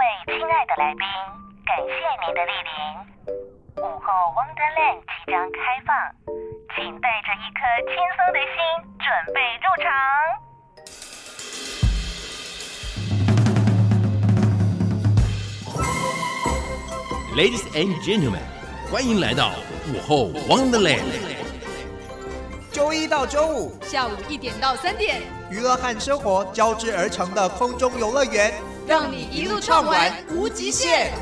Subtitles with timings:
[0.00, 1.04] 位亲爱的来宾，
[1.68, 1.92] 感谢
[2.24, 2.72] 您的莅临。
[3.84, 5.92] 午后 Wonderland 即将开放，
[6.74, 8.56] 请带着一颗轻松的心
[8.96, 9.92] 准备入场。
[17.36, 18.48] Ladies and gentlemen，
[18.90, 19.50] 欢迎来到
[19.92, 21.04] 午后 Wonderland。
[22.72, 25.20] 周一到周五下午一点到三点，
[25.50, 28.54] 娱乐和生活交织而成的空中游乐园，
[28.86, 31.12] 让你一路畅玩无极限。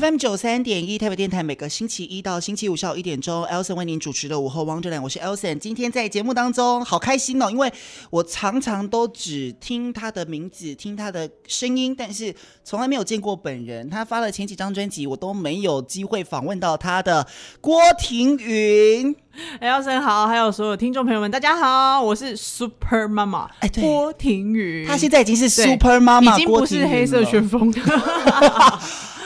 [0.00, 5.56] FM 九三点一台北电台，每个星期一到星期五下午一点钟，Elson 为您主持的午后 Wonderland，我是 Elson。
[5.56, 7.72] 今天在节目当中，好开心哦，因为
[8.10, 12.34] 我常常都只听他的名字，听他的声音，但是
[12.64, 13.88] 从来没有见过本人。
[13.88, 17.24] 他发了前几张专辑，我都没有机会访问到他的
[17.60, 19.14] 郭庭云。
[19.60, 24.84] Elson 好，还有所有听众朋友们，大家好，我是 Super 妈妈，哎，对，郭婷云。
[24.88, 27.72] 她现在已经是 Super 妈妈，已经不是黑色旋风。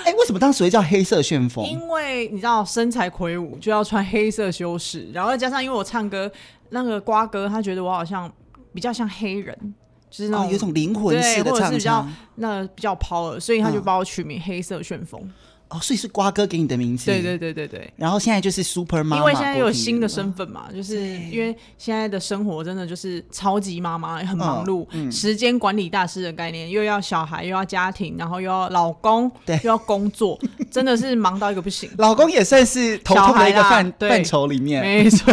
[0.08, 1.62] 哎，为什么当时会叫黑色旋风？
[1.66, 6.30] 因为你知道身材魁梧就要穿黑色修饰，然后再加上因为我唱歌，
[6.70, 8.32] 那个瓜哥他觉得我好像
[8.72, 9.74] 比较像黑人，
[10.08, 15.20] 就是那种、哦、有种灵魂式的唱腔，或者是比较那比较 power，所以他就把我取名黑色旋风。
[15.22, 15.32] 嗯
[15.70, 17.06] 哦，所以是瓜哥给你的名字。
[17.06, 17.92] 对对对对对。
[17.96, 20.98] 然后现在就是 Super 妈妈，因为现在有新的身份嘛，就是
[21.30, 30.38] 因为现在的生活真的就是超级妈妈，很忙碌，嗯嗯、时间管理大师的概念，又要小孩，又要家庭，然后又要老公，对，又要工作，
[30.70, 31.90] 真的是忙到一个不行。
[31.98, 35.30] 老公也算是头痛的一个范范畴里面，没错。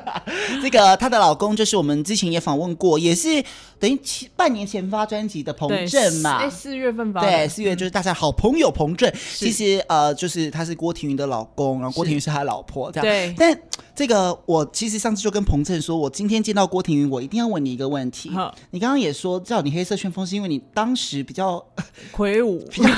[0.62, 3.42] 这个她的老公就是我们之前也访问过，也是
[3.78, 3.98] 等于
[4.36, 9.69] 半年前发专辑的彭震嘛，哎，四月份发，对，四月就是大家好朋友彭震，其实。
[9.80, 13.04] 呃，就是他是郭婷云的老公，然后郭婷云是他老婆，这样。
[13.04, 13.34] 对。
[13.38, 13.58] 但
[13.94, 18.30] 这个我其实上次就跟彭震说，我今天见到郭婷云，我一定要问你一个问题。
[18.30, 21.62] 好你刚刚也说叫你黑色旋风，是因为你当时比较
[22.10, 22.88] 魁梧， 比较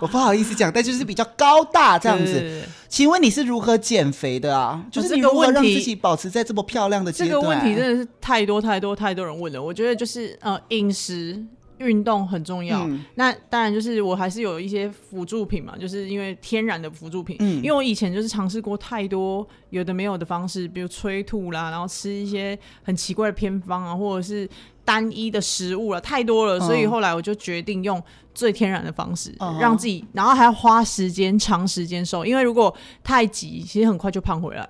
[0.00, 2.62] 我不好意思讲，但就是比较高大这样子。
[2.88, 4.84] 请问你是如何减肥的啊？
[4.90, 7.30] 就是你如何让自己保持在这么漂亮的阶段？
[7.30, 9.62] 这个问题真的是太多太多太多人问了。
[9.62, 11.42] 我觉得就是呃饮食。
[11.80, 17.36] 运动很重要，嗯、那当然就是我还是有一些辅助品嘛，就是因为天然的辅助品。
[17.40, 24.48] 嗯，因为我以前就是尝试过太多有的没有的方式，比如催吐啦，然后吃一些很奇怪的偏方啊，或者是
[24.84, 28.02] 单一的食物了，太多了，嗯、所以后来我就决定用
[28.34, 34.68] 最天然的方式，嗯、让自己，然后还要花时间长时间瘦，因为如果太急，其实很快就胖回来了。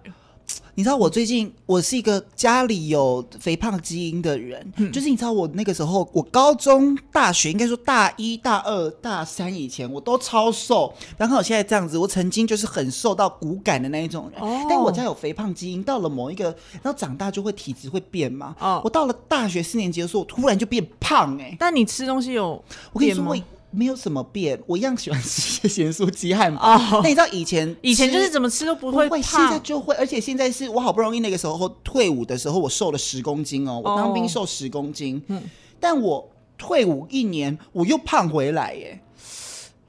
[0.81, 16.45] 你知道我最近我是一个家里有肥胖基因的人，嗯、就是你知道我那个时候，我高中、大学应该说大一、大二、大三以前我都超瘦，然后我现在这样子，我曾经就是很瘦到骨感的那一种人，哦、但我家有肥胖基因，到了某一个，
[16.83, 18.57] 然后长大就会体质会变嘛。
[18.59, 21.57] 哦、我到了大学四年级的时候，我突然就变胖哎、欸。
[21.61, 22.65] 但你吃东西有，
[22.95, 23.37] 我跟你说我。
[23.71, 26.79] 没有什么变，我一样喜欢吃些咸酥鸡汉堡。
[27.03, 35.43] 那你知道以前以前就是怎么吃都不会胖，现在就会，而且现在是我好不容易那个时候退伍的时候，我瘦了十公斤哦，我当兵瘦十公斤，嗯，
[35.79, 39.01] 但我退伍一年我又胖回来耶。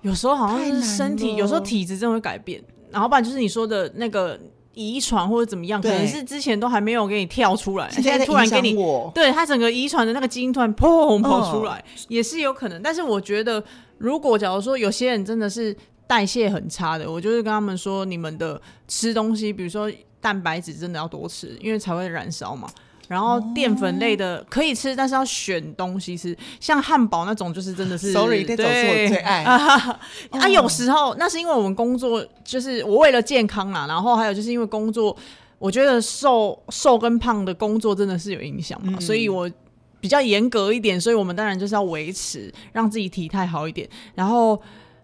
[0.02, 4.40] 有时候好像是身体，有时候体质真的会改变，然后不然就是你说的那个
[4.74, 8.76] 遗传或者怎么样，可能是之前都还没有给你跳出来，现在突然给你，
[9.14, 12.82] 对他整个遗传的那个基因突然砰跑出来，也是有可能。
[12.82, 13.64] 但是我觉得，
[13.98, 15.76] 如果假如说有些人真的是
[16.08, 22.70] 代谢很差的，我就是跟他们说，你们的吃东西，比如说蛋白质真的要多吃，因为才会燃烧嘛。
[23.12, 28.14] 然后淀粉类的可以吃，但是要选东西吃，像汉堡那种就是真的是。
[28.14, 29.44] Sorry，这种是我最爱。
[29.44, 35.14] 啊，有时候那是因为我们工作，就是我为了健康啊，然后还有就是因为工作，
[35.60, 39.52] 我觉得瘦瘦跟胖的工作真的是有影响嘛，所以我
[40.00, 44.58] 比较严格一点，所以我们当然就是要维持，让自己体态好一点，然后。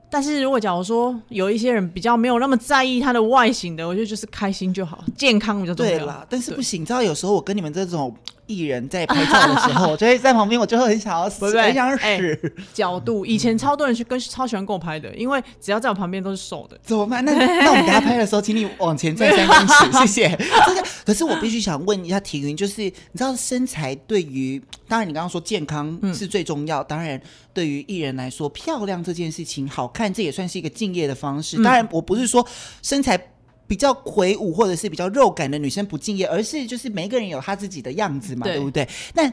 [0.10, 5.92] 但是如果假如说有一些人比较没有那么在意他的外形的，我觉得就是开心就好，健康比较重要。
[5.92, 8.16] 对啦，但是不行，你知道有时候我跟你们这种。
[8.48, 12.54] 艺人在拍照的时候，我 就会在旁边，我就会很想要死，很想死。
[12.74, 16.80] 角度， 以前超多人去跟超喜欢跟我拍的，因为只要在我旁边都是瘦的。
[16.82, 17.24] 怎么办？
[17.24, 20.30] 那那我们给他拍的时候，请你往前站三公尺， 谢谢。
[20.66, 27.22] 这个，可是我必须想问一下庭云，就是你知道身材对于，当然你刚刚说健康是最重要，当然
[27.54, 31.62] 对于艺人来说，漂亮这件事情，好看这也算是一个敬业的方式。
[31.62, 32.48] 当然，我不是说
[32.82, 33.20] 身材。
[33.68, 38.88] 比较魁梧或者是比较肉感的女生不敬业，而是就是每个人有他自己的样子嘛，对，对不对？
[39.14, 39.32] 但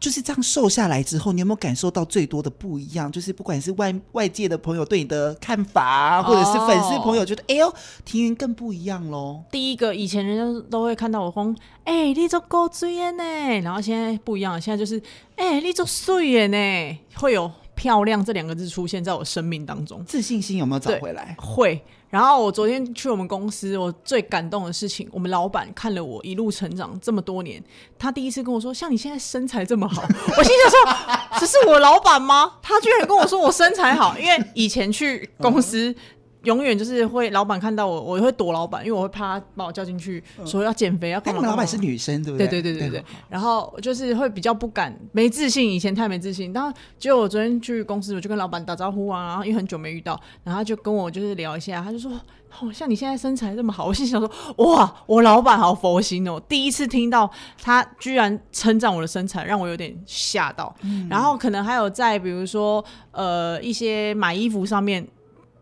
[0.00, 3.10] 就是这样瘦下来之后，你有没有感受到最多的不一样？
[3.10, 7.74] 就是不管是外外界的朋友对你的看法啊，或者是粉丝朋友觉得，哦、哎呦，
[8.04, 9.42] 庭云更不一样喽。
[9.50, 11.54] 第一个，以前人家都会看到我说，
[11.84, 13.24] 哎，你做够追耶呢，
[13.62, 15.02] 然后现在不一样，现在就是，
[15.36, 17.50] 哎，你做水耶呢，会有。
[17.76, 20.00] 漂亮这两个字出现在我生命当中。
[20.06, 21.34] 自信心有没有找回来？
[21.36, 21.82] 会。
[22.14, 27.60] 然后我昨天去我们公司，我最感动的事情，我们老板看了我一路成长这么多年，
[27.98, 30.00] 他第一次跟我说：“像你现在身材这么好。”
[30.38, 35.92] 我心想说：“这是我老板吗？”他居然跟我说我身材好，因为以前去公司。
[36.44, 41.42] 永远就是会，老板看到我，我会躲老板，因为我会怕他把我叫进去，说要减肥，要干嘛。
[41.42, 42.46] 老板是女生，对不对？
[42.46, 43.04] 对对对对对。
[43.28, 46.52] 然后就是会比较不敢，没自信，以前太没自信。
[46.52, 52.12] 然后结果我昨天去公司，我就跟老板打招呼啊，然后因为很久没遇到，然后他就跟我就是聊一下，他就说
[52.60, 53.86] ：“哦，像你现在身材这么好。
[53.88, 54.30] ”我心想说
[54.64, 57.30] ：“哇，我老板好佛心哦！”第一次听到
[57.62, 60.74] 他居然称赞我的身材，让我有点吓到。
[60.82, 61.06] 嗯。
[61.08, 65.06] 然后可能还有在比如说呃一些买衣服上面。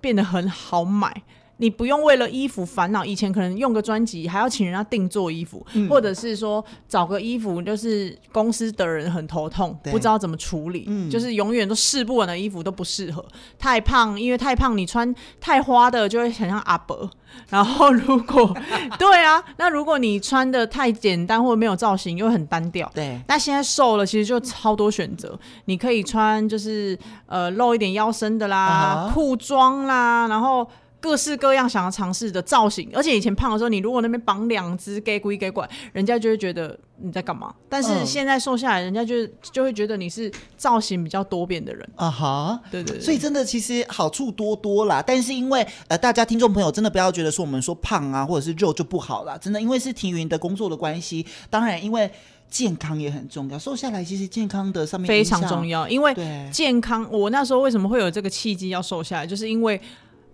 [0.02, 1.22] 变得很好买，
[1.58, 3.04] 你不用为了衣服烦恼。
[3.04, 13.24] 以前可能用个专辑还要请人家定做衣服，嗯、或者是说找个衣服，就是公司的人很头痛，不知道怎么处理，嗯、就是永远都试不完的衣服都不适合。
[13.58, 17.10] 太胖，因为太胖，你穿太花的就会很像阿伯。
[17.48, 18.54] 然后如果
[18.98, 22.90] 对啊，那如果你穿的太简单或者没有造型，又很单调。
[22.94, 25.38] 对，那现在瘦了，其实就超多选择。
[25.64, 29.86] 你可以穿就是呃露一点腰身的啦，裤装、uh huh.
[29.86, 30.68] 啦，然后
[31.02, 32.88] 各式各样想要尝试的造型。
[32.94, 36.78] 而且以前胖的时候，你如果那边绑两只给鬼给拐，人家就会觉得。
[37.04, 37.52] 你在干嘛？
[37.68, 42.52] 但是现在瘦下来，人家就就会觉得你是造型比较多变的人啊哈。
[42.52, 42.70] Uh huh.
[42.70, 45.02] 对，对对，所以真的其实好处多多啦。
[45.04, 49.36] 但是因为呃，大家听众朋友真的不要觉得说我们说胖啊或者是肉就不好啦。
[49.36, 52.08] 真的因为是庭云的工作的关系，当然因为
[52.48, 53.58] 健康也很重要。
[53.58, 56.14] 瘦下来其实健康的上面非常重要，因为
[56.52, 57.04] 健康。
[57.10, 59.80] 我那时候为什么会有这个契机要瘦下来，就是因为。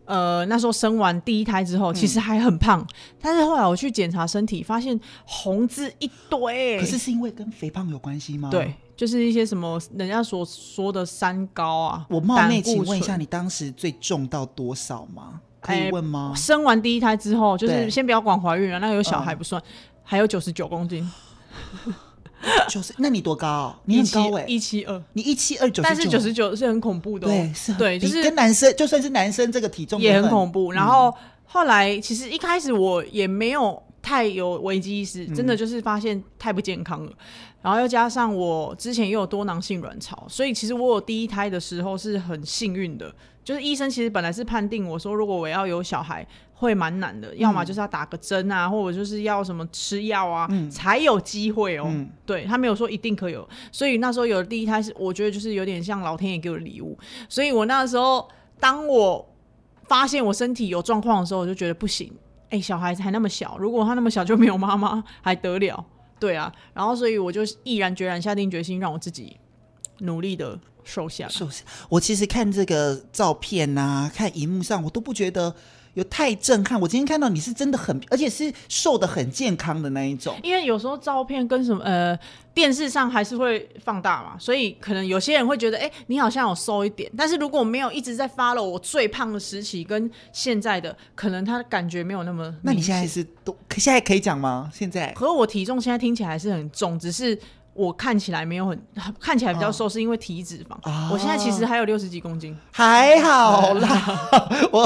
[0.08, 6.80] 呃，那时候生完第一胎之后，其实还很胖，嗯、但是后来我去检查身体，发现红字一堆。
[6.80, 8.48] 可是是因为跟肥胖有关系吗？
[8.50, 12.06] 对，就是一些什么人家所说的三高啊。
[12.08, 15.42] 我冒昧请问一下，你当时最重到多少吗？
[15.60, 16.32] 可以问吗？
[16.34, 19.66] 欸、生完第一胎之后，就是先不要管怀孕了，那个有小孩不算，嗯、
[20.02, 21.06] 还有九十九公斤。
[22.68, 23.74] 就是，那你多高？
[23.84, 30.72] 你很高哎，一七二，你一七二九，但是九十九是很恐怖的，对，是，对，就是跟男生，就算是男生这个体重也很恐怖。
[30.72, 31.12] 然后
[31.44, 37.12] 后来，其实一开始我也没有太有危机意识，真的就是发现太不健康了。
[37.60, 43.12] 然后又加上我之前又有多囊性卵巢，所以其实我有第一胎的时候是很幸运的，
[43.44, 46.26] 就是医生其实本来是判定我说，如果我要有小孩。
[46.60, 51.84] 会蛮难的，要么就是要打个针啊，嗯、或者就是要什么吃药啊，嗯、才有机会哦。
[51.86, 56.98] 嗯、对，他没有说一定可以有，所以那时候有了第一胎是，我觉得就是有点像老天爷给我的礼物。
[57.28, 58.28] 所以我那时候，
[58.58, 59.24] 当我
[59.84, 62.12] 发现我身体有状况的时候，我就觉得不行。
[62.50, 65.84] 哎、小孩子还那么小，如果他那么小就没有妈妈，还得了？
[66.18, 69.36] 对啊，然后所以我就毅然决然下定决心，让我自己
[69.98, 71.28] 努力的瘦下。
[71.28, 75.54] 瘦下，我其实看这个照片啊，看荧幕上，我都不觉得。
[75.98, 76.80] 有太震撼！
[76.80, 80.38] 我今天看到你是真的很，而且是瘦的很健康的那一种。
[80.44, 82.16] 因为有时候照片跟什么呃
[82.54, 87.10] 电视上还是会放大嘛，所以可能有些人会觉得，哎、欸，你好像有瘦一点。
[87.16, 92.54] 但是如果没有一直在 follow 我最胖的时期跟现在的，可能他感觉没有那么。
[92.62, 94.70] 那你现在是都现在可以讲吗？
[94.72, 95.12] 现在？
[95.12, 97.36] 可是我体重现在听起来还是很重，只是。
[97.78, 98.82] 我看起来没有很，
[99.20, 100.74] 看起来比较瘦，是因为体脂肪。
[100.82, 104.28] 哦、我现在其实还有六十几公斤，还好啦，
[104.72, 104.84] 我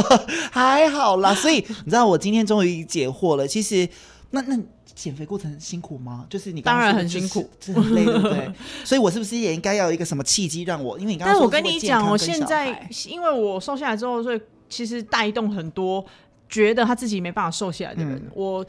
[0.50, 1.34] 还好啦。
[1.34, 3.48] 所以你知道，我今天终于解惑了。
[3.48, 3.88] 其实，
[4.32, 4.58] 那那
[4.94, 6.26] 减肥过程辛苦吗？
[6.28, 8.52] 就是你当然很辛苦，是很累，对不对？
[8.84, 10.98] 所以我是不是也应该要有一个什么契机让我？
[10.98, 16.04] 因为你刚刚但我跟你讲，我现在因为我瘦下来之后，所以其实带动很多
[16.46, 18.66] 觉得他自己没办法瘦下来的人，嗯、我。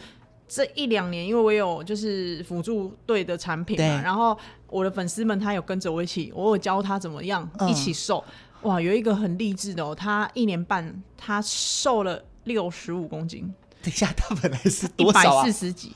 [0.56, 8.24] 这一两年，因为我有就是辅助队的产品嘛，然后我的粉丝们他有跟着我一起，我有教他怎么样一起瘦。
[8.62, 13.52] 嗯、哇，有一个很励志的哦，他一年半他瘦了六十五公斤。
[13.82, 15.42] 等一下，他本来是多少啊？
[15.42, 15.92] 一百四十几，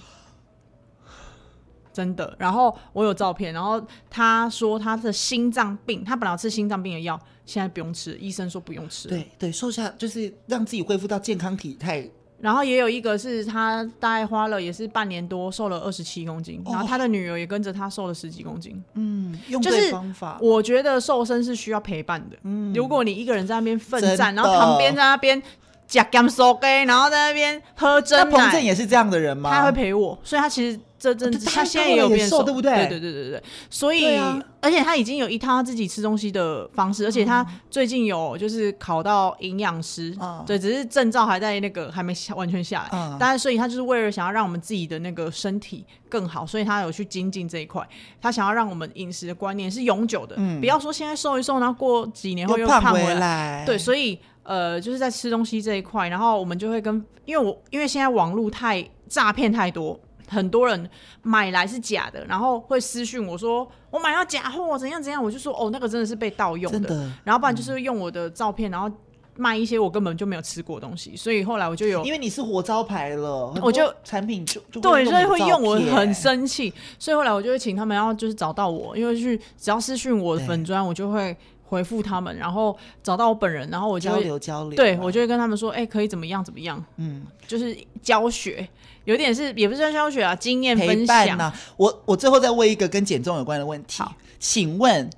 [1.93, 2.35] 真的。
[2.39, 9.07] 然后我有照片，然后他说他的心脏病，他本来要吃心脏病的药，现在不用吃，医生说不用吃。
[9.07, 12.09] 对对，瘦下就是让自己恢复到健康体态。
[12.39, 18.83] 然后也有一个是他大概花了也是半年多瘦了二十七公斤，哦、然后他的女儿也跟着他瘦了十几公斤。
[18.93, 20.37] 嗯，用对方法。
[20.39, 22.37] 我觉得瘦身是需要陪伴的。
[22.43, 25.41] 嗯，如果你一个人在那边奋战，然后旁边在那边
[25.87, 28.25] 假甘收给，然后在那边喝真奶。
[28.25, 29.49] 那彭正也是这样的人吗？
[29.51, 30.79] 他会陪我，所以他其实。
[30.99, 32.75] 这阵子他现在也有变瘦，对不对？
[32.87, 33.43] 对对对对对。
[33.69, 34.17] 所以，
[34.59, 40.17] 而且他已经有一套他自己吃东西的方式，而且他最近有就是考到营养师，
[40.47, 43.15] 对，只是证照还在那个还没完全下来。
[43.19, 47.87] 但是，所以他就是为了想要让我们自己的那个身体更好，所以他有去精进这一块。
[48.19, 53.63] 他想要让我们饮食的观念是永久的，不要说现在瘦一瘦，然后过几年后又胖回来。
[53.67, 59.99] 对，所以呃，就是在吃东西这一块，然后我们就会跟，因为我因为现在网络太诈骗太多。
[60.29, 60.89] 很多人
[61.21, 68.91] 买来是假的，然后会私讯我说我买到假货，怎样怎样，我就说哦，那个真的是被盗用的，的然后不然就是用我的照片，然后
[69.37, 81.33] 卖一些我根本就没有吃过的东西，所以后来我就有，因为你是活招牌了，我就产品就，就对，所以会用我很生气，所以后来我就会请他们要就是找到我，因为去只要私讯我的粉砖，我就会
[81.67, 88.67] 回复他们，然后找到我本人，然后我就交流交流，对我就会跟他们说，哎、欸，可以怎么样怎么样，嗯，就是教学。
[89.05, 91.53] 有点是，也不是教学啊，经验分享啊。
[91.77, 94.03] 我我最后再问一个跟减重有关的问题，
[94.37, 95.09] 请问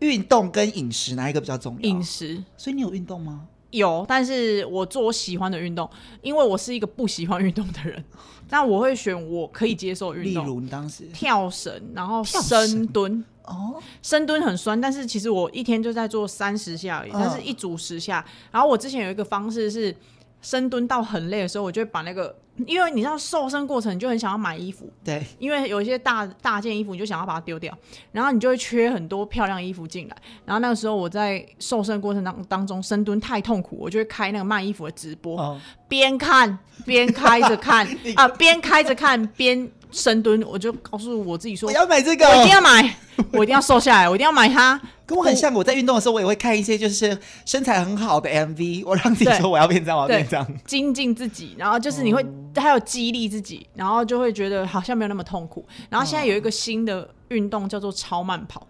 [0.00, 1.80] 运动跟饮食哪一个比较重要？
[1.80, 2.44] 饮食。
[2.58, 3.46] 所以你有运动吗？
[3.70, 5.88] 有，但是我做我喜欢的运动，
[6.22, 8.04] 因为我是一个不喜欢运动的人。
[8.50, 13.24] 那我会选我可以接受运动，例如你当时跳绳，然后深蹲。
[13.44, 18.24] 哦，深蹲很酸，但是其实我一天就在做三十下而已，但是一组十下。
[18.52, 19.94] 然后我之前有一个方式是。
[20.42, 22.34] 深蹲到很累的时候，我就会把那个，
[22.66, 27.76] 因为你知道瘦身过程，你就很想要买衣服，对，因为有一些大大件衣服，你就想要把它丢掉，
[28.12, 30.16] 然后你就会缺很多漂亮衣服进来。
[30.44, 42.96] 然后那个时候我在瘦身过程当当中深蹲太痛苦，我就会开那个卖衣服的直播，边、哦、看边开着看 啊，边开着看边深蹲，我就告诉我自己说，我要买这个，我一定要买，
[43.32, 44.80] 我一定要瘦下来，我一定要买它。
[45.06, 51.56] 跟我很像，我在运动的时候，我也会看一些就是身材很好的 MV，我让自己说我要变这样，我要变这样，精进自己。
[51.58, 55.66] 然后就是你会还有激励自己，然后就会觉得好像没有那么痛苦。
[55.88, 58.64] 然后现在有一个新的运动叫做超慢跑，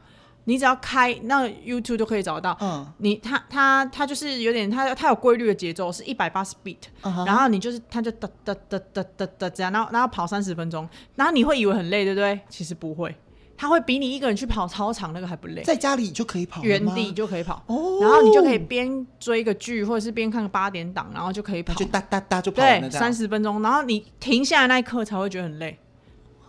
[0.50, 2.56] 你只要开那 YouTube 就可以找得到。
[2.60, 6.78] 嗯，你它它它就是有点它它有规律的节奏，是一百八十 beat，
[7.24, 12.40] 然后你就是它就哒哒哒哒哒哒这样，然后然后跑三十分钟，然后你会以为很累，对不对？
[12.48, 13.14] 其实不会。
[13.56, 25.78] 他会比你一个人去跑操场那个还不累，在家里就可以跑，原地就可以跑，哦，然后你就可以边追个剧或者是边看个八点档，然后就可以跑，就哒哒哒就跑了，对，三十分钟，然后你停下来那一刻才会觉得很累，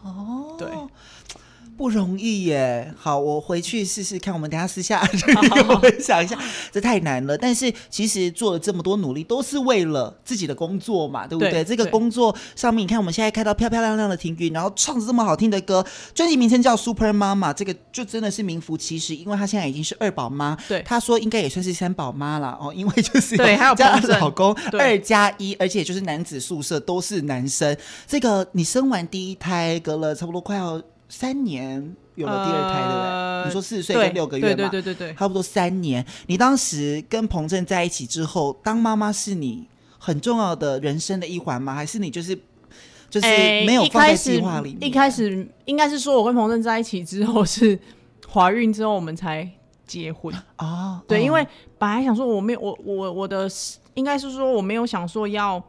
[0.03, 0.67] 哦，对。
[1.77, 4.33] 不容易耶，好，我回去试试看。
[4.33, 5.01] 我们等下私下
[5.67, 6.37] 我 分享一下，
[6.71, 7.37] 这太难了。
[7.37, 11.51] 但是其实做了这么多努力，都是为了自己的工作嘛，对不对？
[11.51, 20.55] 对这个工作上面，你看我们现在看到漂漂亮亮的婷云，然后唱着这么好听的歌，专辑名称叫 Super Mama，这个就真的是名副其实，因为她现在已经是二宝妈。
[20.67, 27.75] 对，她说应该也算是三宝妈了哦，因为就是 对，还有加老公二加一，而且就是男子宿舍都是男生。
[28.05, 30.79] 这个你生完第一胎，隔了差不多快要。
[31.13, 33.09] 三年有了第二胎，对不对？
[33.09, 36.03] 呃、你说四十岁跟六个月嘛，对对对对对，差不多三年。
[36.27, 39.67] 你当时跟彭正在一起之后，当妈妈是你
[39.99, 41.75] 很重要的人生的一环吗？
[41.75, 42.33] 还是你就是
[43.09, 44.87] 就是没有放在计划里面？
[44.87, 47.77] 一开始应该是说，我跟彭正在一起之后是
[48.31, 49.45] 怀孕之后我们才
[49.85, 50.65] 结婚啊。
[50.65, 51.45] 哦、对，因为
[51.77, 53.49] 本来想说我没有我我我的
[53.95, 55.61] 应该是说我没有想说要。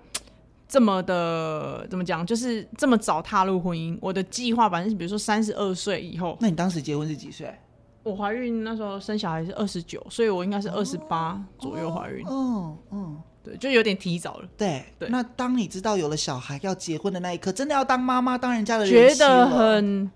[0.72, 2.26] 这么的怎么讲？
[2.26, 3.94] 就是这么早踏入婚姻。
[4.00, 6.34] 我的计划反正是，比如说三十二岁以后。
[6.40, 7.54] 那你当时结婚是几岁？
[8.02, 12.24] 我怀孕那时候生小孩是二十九，所以我应该是二十八左右怀孕。
[12.26, 14.48] 嗯嗯，对，就有点提早了。
[14.56, 15.10] 对对。
[15.10, 20.10] 那当你知道有了小孩要结婚的那一刻，真的要当妈妈当人家的人，觉得很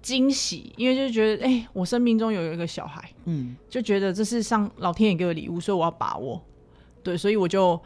[0.00, 6.40] 惊喜，因为就觉得哎、欸，我生命中有一个小孩，嗯，就觉得这是上老天爷给我的礼物，所以我要把握。
[7.02, 7.82] 对，所以我就。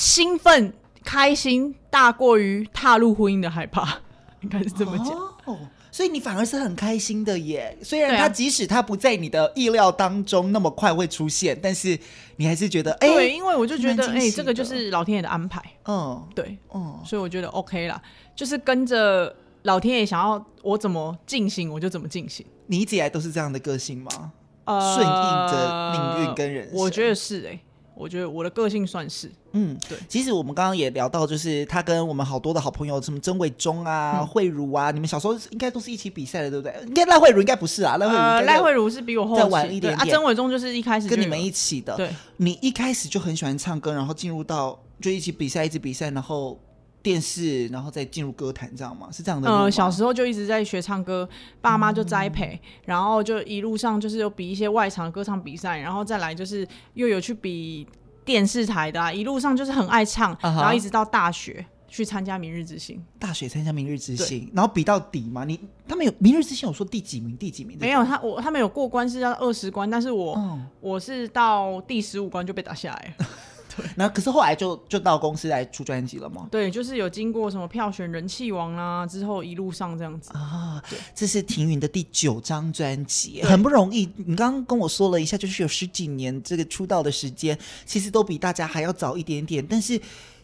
[0.00, 0.72] 兴奋、
[1.04, 3.98] 开心大过于踏入婚姻的害怕，
[4.40, 5.08] 应该是这么讲。
[5.44, 5.58] 哦，
[5.92, 7.76] 所以你反而是很开心的耶。
[7.82, 11.98] 虽然他即使他不在你的意料当中那么快会出现，但是
[12.36, 15.62] 你还是觉得，哎，对，因为我就觉得，哎，这个就是老天爷的安排。
[15.84, 18.00] 嗯，对，嗯，所以我觉得 OK 啦，
[18.34, 22.46] 就是跟着老天爷想要我怎么进行，我就怎么进行。
[22.68, 24.32] 你一直以来都是这样的个性吗？
[24.64, 25.12] 呃，顺应
[25.52, 27.60] 着命运跟人生，我觉得是哎。
[28.00, 29.98] 我觉得我的个性算是，嗯，对。
[30.08, 36.74] 其实我们刚刚也聊到，就是他跟我们好多的好朋友，什么曾伟忠啊、慧茹啊，你们小时候应该都是一起比赛的，对不对？
[36.86, 39.98] 应该赖慧茹应该不是啊，赖慧茹赖慧茹是比我后再晚一点点。
[39.98, 41.94] 啊，曾伟忠就是一开始跟你们一起的。
[41.96, 46.58] 对，你一开始就很喜欢唱歌，然后进入到就一起比赛，一直比赛，然后
[47.02, 49.08] 电视，然后再进入歌坛，这样吗？
[49.10, 49.50] 是这样的。
[49.50, 51.28] 嗯，小时候就一直在学唱歌，
[51.60, 57.86] 爸妈就栽培，然后就一路上就是有比一些外场歌唱比赛，然后再来就是又有去比。
[58.22, 60.54] 电视台的、啊，一路上就是很爱唱，uh.
[60.54, 63.02] 然后一直到大学去参加明日之星。
[63.18, 65.44] 大学参加明日之星，然后比到底嘛？
[65.44, 67.36] 你他们有明日之星，有说第几名？
[67.36, 67.76] 第几名？
[67.80, 70.58] 没有，他我他们有过关是要二十关，但是我、uh.
[70.80, 73.14] 我是到第十五关就被打下来。
[73.80, 76.46] 对，那可是后来就就到公司来出专辑了吗？
[76.50, 80.82] 对，就是有经过什么票选人气王啊，之后一路上这样子啊。
[81.14, 84.08] 这是庭云的第九张专辑，很不容易。
[84.16, 89.66] 你刚刚跟我说了一下，就是有十几年这个出道的时间，其实都比大家还要早一点点。
[89.66, 90.00] 但是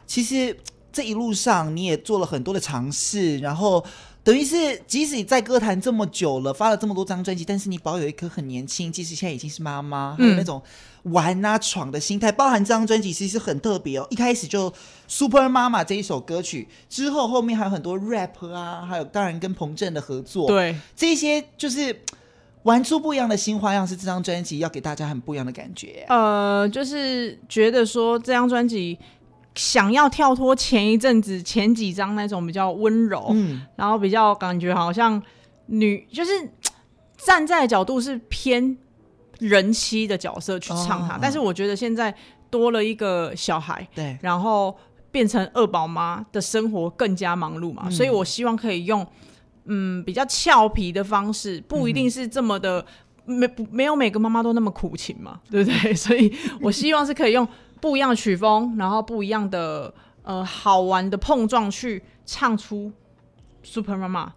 [0.07, 0.57] 其实
[0.93, 3.85] 这一路上你也做了很多的尝试，然后。
[4.27, 10.61] 等于是，即使你在歌坛这么久了，发了这么多张专辑，但是你保有一颗很年轻，即使现在已经是妈妈，还有那种
[11.05, 12.33] 玩啊闯的心态。
[12.33, 14.69] 包含这张专辑其实很特别哦， 一开始就
[15.07, 22.03] 《Super 妈妈》这一首歌曲，之后后面还有很多 rap 啊，还有当然跟彭震的合作，对，这些就是
[22.65, 26.05] 玩出不一样的新花样，是这张专辑要给大家很不一样的感觉。
[26.09, 28.99] 呃，就是觉得说这张专辑。
[29.57, 35.21] 想要跳脱前一阵子前几张那种比较温柔，嗯，然后比较感觉好像
[35.67, 36.31] 女，就是
[37.17, 38.77] 站在的角度是偏
[39.39, 42.15] 人妻的角色去唱它，哦、但是我觉得现在
[42.51, 44.77] 多了一个小孩，对，然后
[45.11, 49.07] 变成二宝妈的生活更加忙碌嘛，嗯、所以我希望可以用
[49.65, 52.85] 嗯比较俏皮的方式，不一定是这么的、
[53.25, 55.93] 嗯、没没有每个妈妈都那么苦情嘛，对不对？
[55.97, 57.49] 所以我希望是可以用。
[57.87, 62.91] 不一样的曲风，然后不一样的呃好玩的碰撞，去唱出
[63.63, 64.29] Super Mama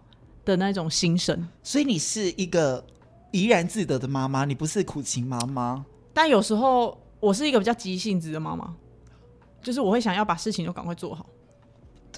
[0.44, 1.48] 的那种心声。
[1.64, 2.84] 所以你是一个
[3.32, 5.84] 怡然自得的妈妈，你不是苦情妈妈。
[6.14, 8.72] 但有时候我是一个比较急性子的妈妈，
[9.60, 11.26] 就是我会想要把事情都赶快做好。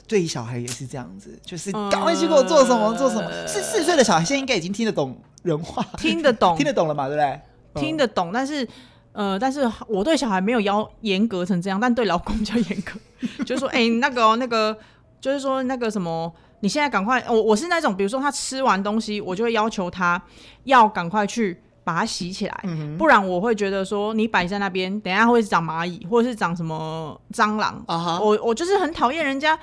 [0.06, 3.30] 对于小孩也是这样子，就是赶快去给我做什么、呃、做什么。
[3.48, 7.08] 是四岁的小孩，现在应该已经听得懂人话，听得懂， 听得懂了嘛？
[7.08, 7.40] 对不对？
[7.80, 8.68] 听得懂，但是。
[9.12, 12.98] 呃，但是我对小孩没有要严格成这样，但对老公比较严格，
[13.44, 14.74] 就是说，哎、欸，那个、喔、那个，
[15.20, 20.20] 就是说那个什么，你现在赶快，我我是那种，比如说他吃完东西，我就会要求他
[20.64, 28.18] 要赶快去把它洗起来，嗯、不然我会觉得说你摆在那边，等一下会长蚂蚁或者是长什么蟑螂，uh huh.
[28.24, 29.58] 我我就是很讨厌人家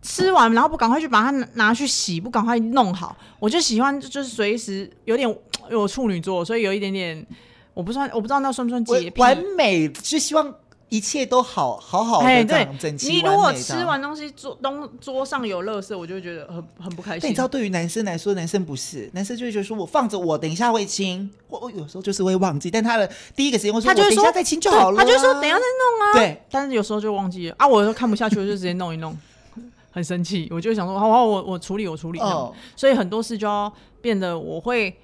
[0.00, 7.26] 吃完然后不赶快去把它拿去洗，不赶快弄好，我就喜欢就是随时有点，因为我处女座，所以有一点点。
[7.74, 9.20] 我不算，我不知道那算不算洁癖。
[9.20, 10.54] 完美，就希望
[10.90, 13.08] 一切都好好好的这样整齐。
[13.08, 17.20] 你如果吃完东西桌东桌上有垃圾，我就会觉得很很不开心。
[17.22, 21.30] 但你知道，对于男生来说，男生不是，男生就会觉得说我放着，我等一下会清。
[21.48, 24.98] 我我有时候就是会忘记，但他的第一个时间会说，他就说等一下再清就好了。
[24.98, 26.12] 他就说等一下再弄啊。
[26.14, 27.66] 对，但是有时候就忘记了啊。
[27.66, 29.16] 我说看不下去，我就直接弄一弄，
[29.90, 30.46] 很生气。
[30.50, 32.18] 我就想说，好好，我我处理，我处理。
[32.20, 34.94] 哦，所以很多事就要变得我会。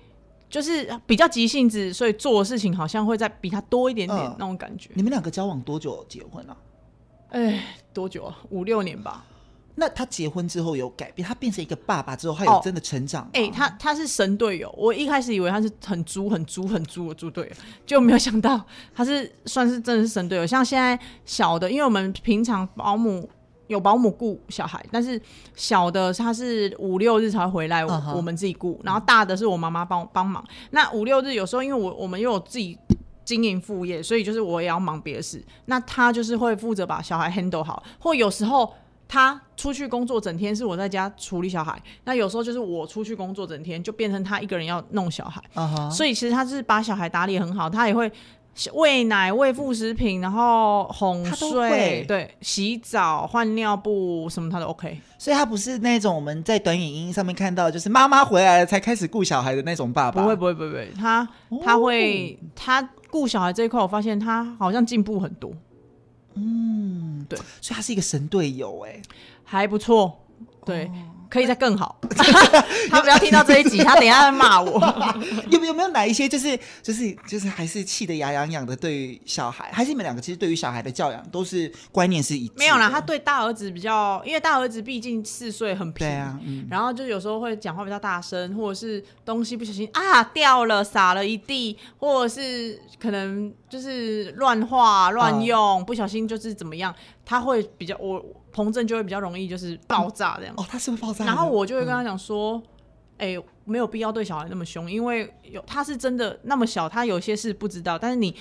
[0.51, 4.91] 就是比较急性子，所以做的事情好像会再比他多一点点那种感觉。
[4.95, 6.57] 你们两个交往多久结婚了？
[7.31, 8.39] 哎，多久啊？
[8.51, 9.25] 五六年吧。
[9.75, 11.27] 那他结婚之后有改变？
[11.27, 13.29] 他变成一个爸爸之后，他有真的成长？
[13.33, 14.75] 哎，他他是神队友。
[14.77, 17.53] 我一开始以为他是很猪、很猪、很猪的猪队友，
[17.87, 18.61] 就没有想到
[18.95, 20.47] 他是算是真的是神队友。
[20.47, 23.29] 像现在小的，因为我们平常保姆。
[23.69, 25.21] 有保姆顾小孩，但是
[25.55, 28.17] 小的他是五六日才回来，我、uh huh.
[28.17, 30.45] 我们自己顾，然后大的是我妈妈帮帮忙。
[30.71, 32.77] 那五六日有时候因为我我们又有自己
[33.25, 35.43] 经营副业，所以就是我也要忙别的事。
[35.67, 38.73] 那他就是会负责把小孩 handle 好，或有时候
[39.07, 41.81] 他出去工作整天，是我在家处理小孩。
[42.05, 45.43] 那有时候就是我出去工作整天，就变成他一个人要弄小孩。
[45.55, 45.91] Uh huh.
[45.91, 48.11] 所以其实他是把小孩打理很好，他也会。
[48.73, 55.01] 喂奶、喂副食品，然后哄睡，对，洗澡、换尿布什么他都 OK。
[55.16, 60.23] 所以他不是那种我们在短影音上面看到，就是妈妈回来了才开始顾小孩的那种爸爸。
[60.23, 61.29] 不会，不会，不会，不会，他
[61.64, 65.53] 他会，哦、他顾小孩这一块，我发现他好像进步很多。
[66.35, 69.01] 嗯，对，所以他是一个神队友，哎，
[69.44, 70.18] 还不错，
[70.64, 70.85] 对。
[70.87, 70.90] 哦
[71.29, 72.01] 可以再更好，
[72.91, 74.81] 他不要听到这一集，他等一下会骂我。
[75.51, 78.75] 有没有没有哪一些就是就是就是还是气得牙痒痒的？
[78.75, 82.55] 对于小孩，还是你们两个其实对于小孩的教养都是观念是一致？
[82.57, 98.25] 没有啦，他对大儿子比较，因为大儿子毕竟四岁很皮，对啊，嗯、然后就有时候会讲话比较大声，或者是东西不小心啊掉了洒了一地，或者是可能就是乱画乱用，哦、不小心就是怎么样，他会比较我。
[98.53, 101.25] 彭震就会比较容易就是爆炸这样、嗯、哦，他是不是爆炸。
[101.25, 102.63] 然后我就会跟他讲说，
[103.19, 107.99] 哎、没有必要对小孩那么凶，因为有他是真的那么小，他有些事不知道。
[107.99, 108.35] 但是你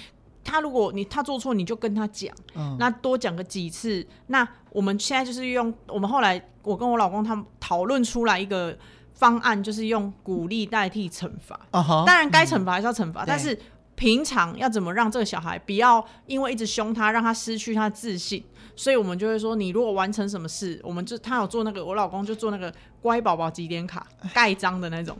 [0.43, 4.05] 他如果你他做错，你就跟他讲，嗯、那多讲个几次。
[4.27, 8.77] 那我们现在就是用我们后来我跟我老公他们讨论出来一个
[9.13, 11.59] 方案，就是用鼓励代替惩罚。
[11.71, 13.59] 当然该惩罚还是要惩罚，嗯、但是
[13.97, 18.41] 平常要怎么让这个小孩不要因为一直凶他，让他失去他的自信。
[18.75, 24.05] 所以我们就会说，你如果完成什么事，我们就他有做那个，我老公就做那个乖宝宝几点卡
[24.35, 25.17] 盖章的那种，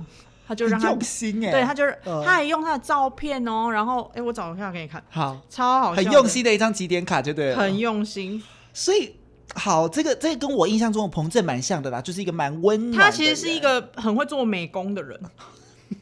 [0.47, 8.43] 他就让他用心哎、欸，对他就是，呃、他还用他的照片哦，然后哎，我找一下给你看，好，超好，很用心的一张几点卡，就对了，很用心。
[8.71, 9.15] 所以
[9.55, 13.05] 好，这个这个跟我印象中的彭正蛮像的啦，就是一个蛮温暖。
[13.05, 15.19] 他其实是一个很会做美工的人。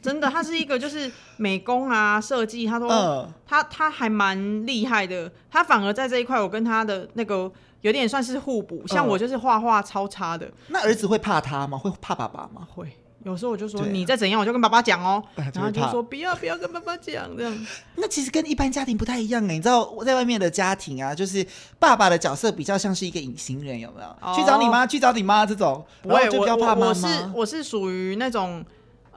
[0.02, 5.30] 真的，他是一个就是美工啊，设计，他都、呃、他他还蛮厉害的。
[5.50, 7.50] 他反而在这一块，我跟他的那个
[7.82, 8.86] 有点算是互补。
[8.88, 10.50] 像我就是画画超差的。
[10.68, 11.78] 那儿子会怕他吗？
[11.78, 12.66] 会怕爸爸吗？
[12.74, 12.90] 会，
[13.24, 15.42] 有时候我就说你再怎样，我就跟爸爸讲哦、喔。
[15.54, 17.66] 然后就说不要不要跟爸爸讲这样。
[17.94, 21.46] 那其实跟一般家庭不太一样哎、欸，你知道我在外面的家庭啊，就是
[21.78, 24.08] 爸爸的角色比较像是一个隐形人，有没有？
[24.20, 25.84] 哦、去找你妈，去找你妈这种。
[26.02, 26.88] 不会，就比较怕妈妈。
[26.88, 28.64] 我是我是属于那种。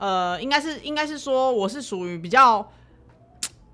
[0.00, 2.66] 呃，应该是应该是说，我是属于比较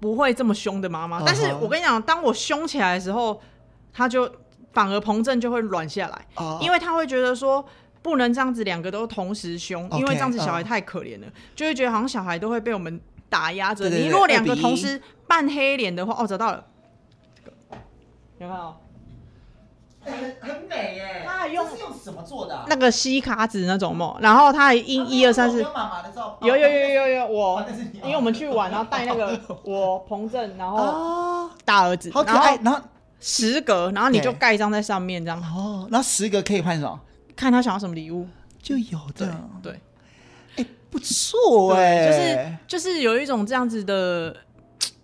[0.00, 1.20] 不会这么凶的妈妈。
[1.20, 1.22] Uh.
[1.24, 3.40] 但是我跟你讲，当我凶起来的时候，
[3.92, 4.28] 他就
[4.72, 6.60] 反而彭正就会软下来，uh huh.
[6.60, 7.64] 因为他会觉得说
[8.02, 9.98] 不能这样子两个都同时凶，Okay.
[9.98, 11.30] 因为这样子小孩太可怜了，uh.
[11.54, 13.88] 就会觉得好像小孩都会被我们打压着。
[13.88, 16.64] 你如果两个同时扮黑脸的话，哦，找到了，
[18.40, 18.74] 有没有？
[20.06, 21.22] 很很美耶！
[21.26, 22.64] 他还用是用什么做的？
[22.68, 25.60] 那个吸卡纸那种嘛，然后他还印一二三四，
[26.42, 27.64] 有有有有有我，
[28.02, 32.80] 因为我们去玩，然后带那个我彭正，然后大儿子，好可爱，然后
[33.20, 35.40] 十格，然后你就盖章在上面这样。
[35.42, 37.00] 哦，然后十格可以换什么？
[37.34, 38.26] 看他想要什么礼物
[38.62, 39.34] 就有的。
[39.62, 39.80] 对，
[40.56, 44.34] 哎，不错哎，就是就是有一种这样子的，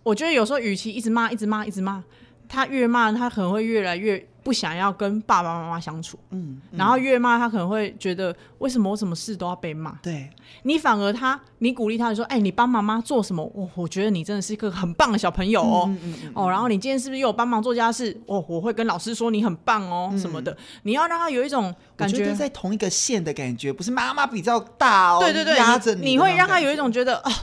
[0.03, 2.03] 我觉得有时候与其一直骂一直骂一直骂，
[2.49, 4.27] 他越骂他可能会越来越。
[4.43, 9.93] 不想要跟爸爸妈妈相处，嗯，嗯，然后越骂他可能会觉得，为什么我什么事都要被骂？
[10.03, 10.29] 对，
[10.65, 13.43] 你反而他，你鼓励他，说，哎、欸，你帮妈妈做什么？
[13.55, 18.21] 我、哦、我觉得你真的是一个很棒的小朋友哦，嗯嗯嗯、哦，然后你今天是不是又有帮忙做家事？
[18.27, 20.57] 哦，我会跟老师说你很棒哦，嗯、什么的。
[20.83, 27.35] 你要让他有一种感觉，觉在同一个线的感觉，不是妈妈比较大哦，对对对，压着你，你会让他有一种觉得啊、哦，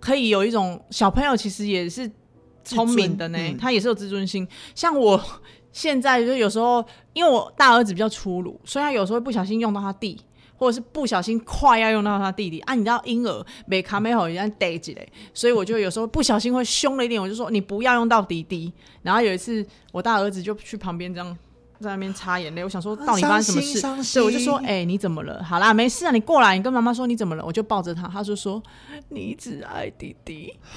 [0.00, 2.10] 可以有一种小朋友其实也是
[2.64, 5.22] 聪明的呢，嗯、他也是有自尊心，像我。
[5.72, 10.20] 现在就有时候，因为我大儿子比较粗鲁，所以他有时候不小心用到他弟，
[10.56, 12.74] 或者是不小心快要用到他弟弟啊。
[12.74, 18.72] 你知道婴儿没卡没好，人家逮起来，所以我就有时候不小心会凶了一点，我就说你不要用到弟弟。
[19.02, 21.38] 然后有一次，我大儿子就去旁边这样。
[21.80, 24.02] 在那边擦眼泪，我想说到底发生什么事？
[24.02, 25.42] 所以我就说，哎、欸，你怎么了？
[25.44, 27.44] 好啦，没事啊，你过来，你跟妈妈说你怎么了？
[27.44, 28.60] 我就抱着他，他就说
[29.10, 30.52] 你只爱弟弟，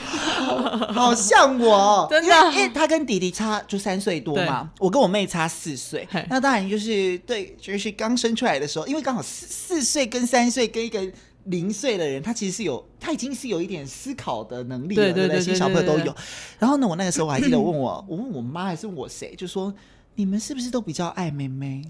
[0.94, 11.02] 好像我， 真的，因为他跟弟弟差就三岁多嘛，我跟我妹差四岁，那当然就是对，就是刚生出来的时候，因为刚好四四岁跟三岁跟一个
[11.46, 16.16] 零岁的人，他其实是有，他已经是有一点思考的能力了，对对对，新小朋友都有。
[16.60, 19.74] 然后呢，我那个时候我还记得 问我，我问我妈还是我谁，就说。
[20.22, 21.82] 你们是不是都比较爱妹妹？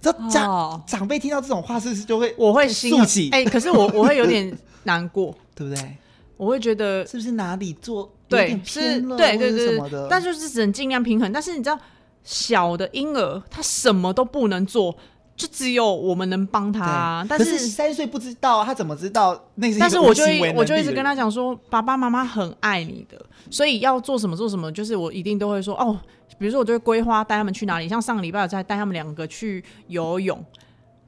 [0.00, 3.28] 知道长、哦、长辈听到这种话，是不是就会我会心起？
[3.30, 5.96] 哎、欸，可是我我会有点 难过，对不对？
[6.36, 11.32] 我会觉得是不是哪里做对是，对对对，但就是只能尽量平衡。
[11.32, 11.76] 但是你知道，
[12.22, 14.96] 小的婴儿他什么都不能做，
[15.42, 16.84] 就只有我们能帮他。
[16.84, 19.78] 啊但是三岁不知道，他怎么知道那是？
[19.78, 20.22] 但是我就
[20.54, 25.98] 我就一直跟他讲说，爸爸妈妈很爱你的，所以要做什么做什么，就是我一定都会说哦。
[26.38, 30.44] 比如说，我就会规划带他们去哪里，像上个礼拜我在带他们两个去游泳，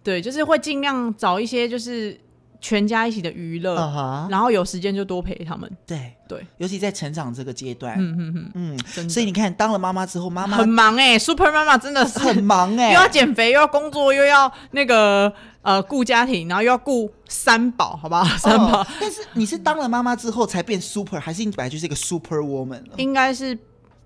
[0.02, 2.16] 对，就是会尽量找一些就是
[2.64, 4.30] 全家一起的娱乐，uh huh.
[4.30, 5.70] 然后有时间就多陪他们。
[5.86, 18.24] 对对，对尤其在成长这个阶段，嗯嗯嗯嗯，所以你看，当了妈妈之后，妈妈很忙哎、欸、，Super 妈妈真的是很忙哎、欸， 又要减肥，又要工作，又要那个呃顾家庭，然后又要顾三宝，好不好？
[18.38, 18.78] 三宝。
[18.78, 22.80] Oh, 但是你是当了妈妈之后才变 Super，还是你本来就是一个 Super Woman？
[22.96, 23.58] 应该是。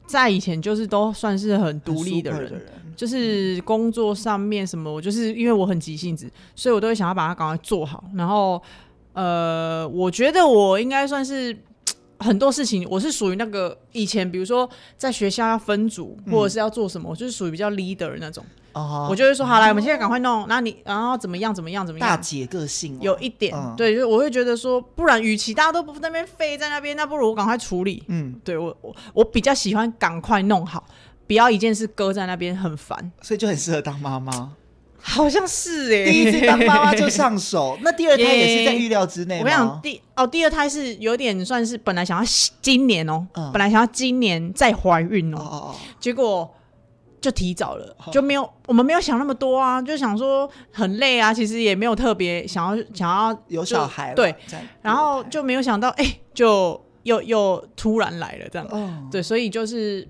[0.09, 2.67] 在以前就是都算是很独立的人，的人
[2.99, 8.03] 就是工作上面什么，我就是因为我很急性子，所以我都会想要把它赶快做好。
[8.17, 8.61] 然后，
[9.13, 11.57] 呃，我觉得我应该算是
[12.19, 18.45] 很多事情，我是属于那个以前，比如说在学校要分组或者是要做什么，嗯、我就是属于比较 leader 的那种。
[19.11, 20.47] 我就会说好来，我们现在赶快弄。
[20.49, 21.53] 那你然后怎么样？
[21.53, 21.85] 怎么样？
[21.85, 22.09] 怎么样？
[22.09, 28.05] 大姐个性有一点，对，就是我会觉得说，不然与其大家都不在那边废在那边，那不如我赶快处理。
[28.07, 30.87] 嗯，对我我我比较喜欢赶快弄好，
[31.29, 33.13] 不要一件事搁在那边很烦。
[33.23, 34.53] 所以就很适合当妈妈，
[35.01, 37.79] 好像是哎，第一次当妈妈就上手。
[37.83, 39.39] 那第二胎也是在预料之内。
[39.39, 42.29] 我跟你讲，第哦第二胎是有点算是本来想要
[42.61, 46.53] 今年哦，本来想要今年再怀孕哦，结果。
[47.21, 54.33] 就提早了，就没有我们没有想那么多啊，就想说很累啊，其实也没有特别想要想要有小孩，对，
[54.83, 58.69] 然后就没有想到，哎，就又又突然来了这样。
[58.71, 60.07] 哦，对，所以就是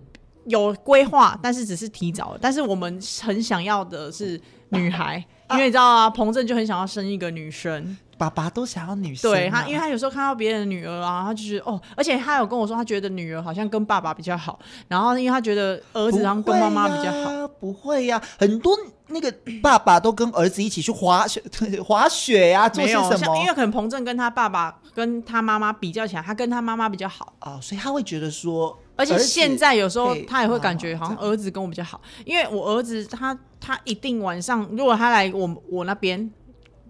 [0.49, 2.39] 有规划，但是只是提早了。
[2.41, 7.97] 但是我们很想要的是女孩，因为你知道啊，彭正就很想要生一个女生。
[8.19, 14.59] 爸爸都想要女生、啊，对他，因为他有时候看到别人的女儿啊，他就觉得哦，而且他有跟我说，他觉得女儿好像跟爸爸比较好，
[14.89, 19.33] 然后因为他觉得儿子好像跟妈妈比较好，不会呀、啊，很多那个
[19.63, 21.41] 爸爸都跟儿子一起去滑雪，
[21.81, 23.17] 滑雪呀、啊，做些什么？
[23.17, 36.31] 像因为可能彭正跟他爸爸跟他妈妈比较起来，他跟他妈妈比较好哦，所以他会觉得说，而且现在有时候他也会感觉好像儿子跟我比较好，因为我儿子他他一定晚上如果他来我我那边。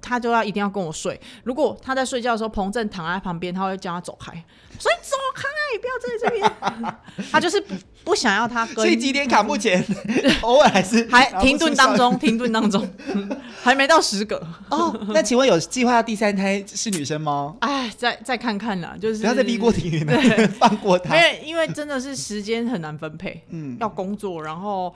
[0.01, 1.21] 他就要一定要跟我睡。
[1.42, 4.33] 如果他在睡觉的时候，彭正躺在旁边，他会叫他走开，
[4.79, 5.42] 所以走开，
[5.76, 6.94] 不要在这边。
[7.31, 8.76] 他就是不不想要他跟。
[8.76, 9.85] 所以几点卡目前
[10.42, 12.88] 偶尔还是还停顿当中，停顿当中，
[13.62, 14.98] 还没到十个哦。
[15.09, 17.57] 那请问有计划要第三胎是女生吗？
[17.61, 21.16] 哎，再再看看啦，就是不要再逼过庭云了，放过他。
[21.16, 24.94] 因为因为真的是时间很难分配，嗯，要工作，然后。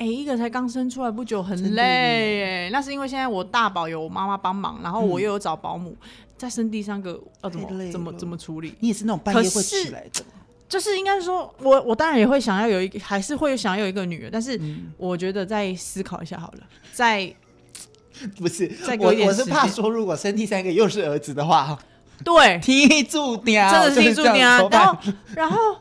[0.00, 2.70] 哎、欸，一个才刚生出来不久，很累哎。
[2.70, 8.74] 那是因为现在我大宝有妈妈帮忙，然后我又有找保姆，嗯、再生第三个要怎么怎么怎么处理？
[8.80, 10.24] 你也是那种半夜会起来的？
[10.68, 14.58] 就是应该说，我我当然也会想要有一个，还是会想要有一个女儿，但是
[14.96, 16.60] 我觉得再思考一下好了。
[16.92, 17.34] 再
[18.38, 21.78] 不是，再我我是怕说，如果生第三个又是儿子的话，
[22.24, 24.68] 对， 踢住掉，真的是踢住掉。
[24.70, 24.98] 然后
[25.34, 25.76] 然后。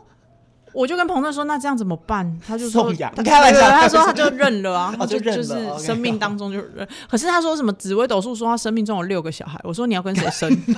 [0.78, 2.40] 我就跟彭正说，那这样怎么办？
[2.48, 2.94] 他就说，
[3.26, 6.88] 开玩笑， 他说他就认了啊，他、就就是生命当中就认。
[7.10, 10.48] 可是他说什么紫微斗数说他生命中有六个小孩，我说你要跟谁生？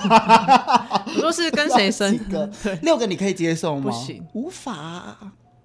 [1.16, 2.16] 我说是跟谁生？
[2.32, 3.82] 对，六个你可以接受吗？
[3.82, 5.14] 不行，无法。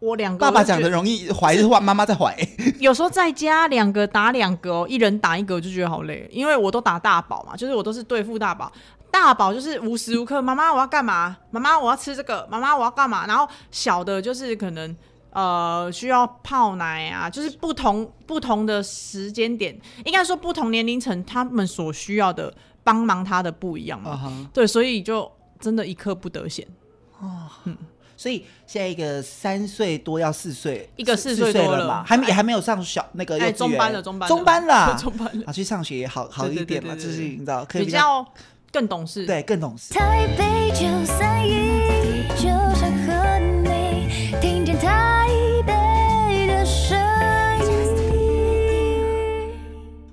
[0.02, 2.36] 我两个爸爸讲的容易怀是话，妈妈在怀。
[2.80, 8.69] 有时候在家两个打两个哦，一人打一个，我就觉得好累，因为我都打大宝嘛，就是我都是对付大宝。
[9.15, 11.38] 大宝就是无时无刻，妈妈我要干嘛？
[11.49, 13.25] 妈妈我要吃这个，妈妈我要干嘛？
[13.25, 14.93] 然后小的就是可能
[15.32, 24.19] 呃需要泡奶啊，就是不同不同的时间点，应该说不同年龄层他们所需要的帮忙他的不一样嘛。
[24.21, 24.47] Uh huh.
[24.54, 26.67] 对，所以就真的一刻不得闲。
[27.19, 27.75] 哦，嗯，
[28.17, 38.23] 所以现在一个三岁多要四岁，一个四岁多了嘛，还没也还没有上小那个中班了，中班中班了，中班了，啊， 去上学也好好一点嘛，就是你知道可以比较。
[38.76, 39.94] 更懂事，对，更懂事。
[39.94, 44.10] 台北九三一，就想和你
[44.42, 45.30] 听见台
[45.66, 46.94] 北的声
[47.62, 49.50] 音。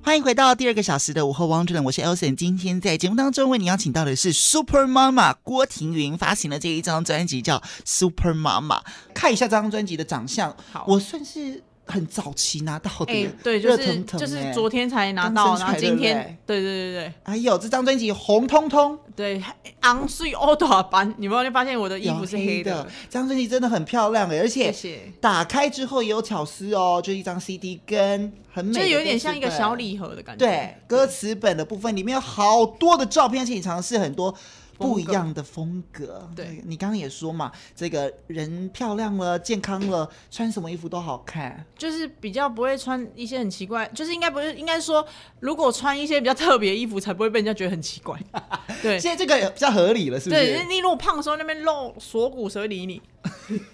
[0.01, 2.37] 欢迎回到第二个小时的午后汪志伦，我是 Elson。
[2.37, 8.83] 今天在节目当中为你邀请到的是 Super Mama 郭婷云发行的这一张专辑叫 Super Mama。
[9.13, 11.65] 看一下这张专辑的长相，好，我算是。
[11.85, 19.43] 很早期拿到的，哎，对，就是就是昨天才拿到，然后今天，对对对对，哎呦，这张专辑红彤彤，对，
[19.81, 22.87] 昂睡欧朵版，你们有没有发现我的衣服是黑的？
[23.11, 24.73] 这张专辑真的很漂亮哎，而且
[25.21, 30.47] 打开之后也有巧思哦，就一张 CD 跟很美，就有点像一个小礼盒的感觉。
[30.47, 34.35] 对，歌词本的部分里面有好多的照片，而且你尝试很多。
[34.83, 45.07] 不一样的风格，对，你刚刚也说嘛，这个人漂亮了，健康了，穿什么衣服都好看，就是比较不会穿一些很奇怪，就是应该不是应该说，
[45.41, 48.19] 如果穿一些比较特别的衣服，才不会被人家觉得很奇怪。
[48.83, 50.41] 对，现在这个比较合理了，是不是？
[50.43, 53.01] 对，你如果胖的时候那边露锁骨，谁会理你？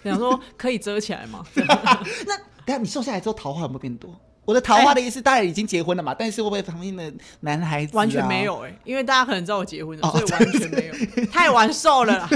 [0.04, 1.44] 想说可以遮起来吗？
[1.54, 4.14] 那等下你瘦下来之后，桃花有没有变多？
[4.48, 6.14] 我的桃花的意思，大家已经结婚了嘛？
[6.18, 8.74] 但是会不会旁边的男孩子完全没有哎？
[8.82, 12.30] 因为大家可能知道我结婚了，所以完全没有，太晚瘦了啦。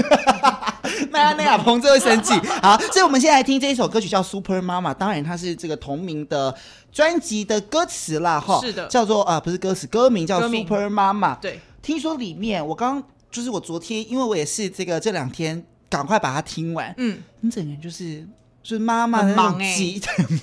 [1.09, 2.31] 那那亚鹏就会生气。
[2.61, 6.55] 好，所以我们现在来听这一首歌曲，叫《Super Mama》，当然它是这个同名的
[6.91, 11.35] 专辑的歌词啦，哈，是的，叫做啊，不是歌词，歌名叫《Super Mama》。
[11.39, 18.23] 对，听说里面我刚就是我昨天，因为我也是这个这两天赶快把它听完，嗯，你整个人就是。
[18.63, 19.75] 就是妈妈很忙哎，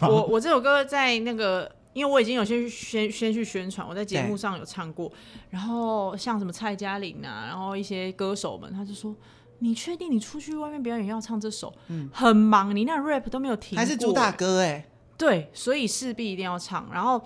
[0.03, 5.11] 我我这首歌在那个，因为我已经有先先先去宣传，我在节目上有唱过，
[5.49, 9.17] 然后像什么蔡佳玲啊，然后一些歌手们，他就说，
[9.61, 11.75] 你确定你出去外面表演要唱这首？
[11.89, 17.21] 嗯，很忙，你那 rap 都没有停过，还是主打歌哎，对，所以势必一定要唱，然后。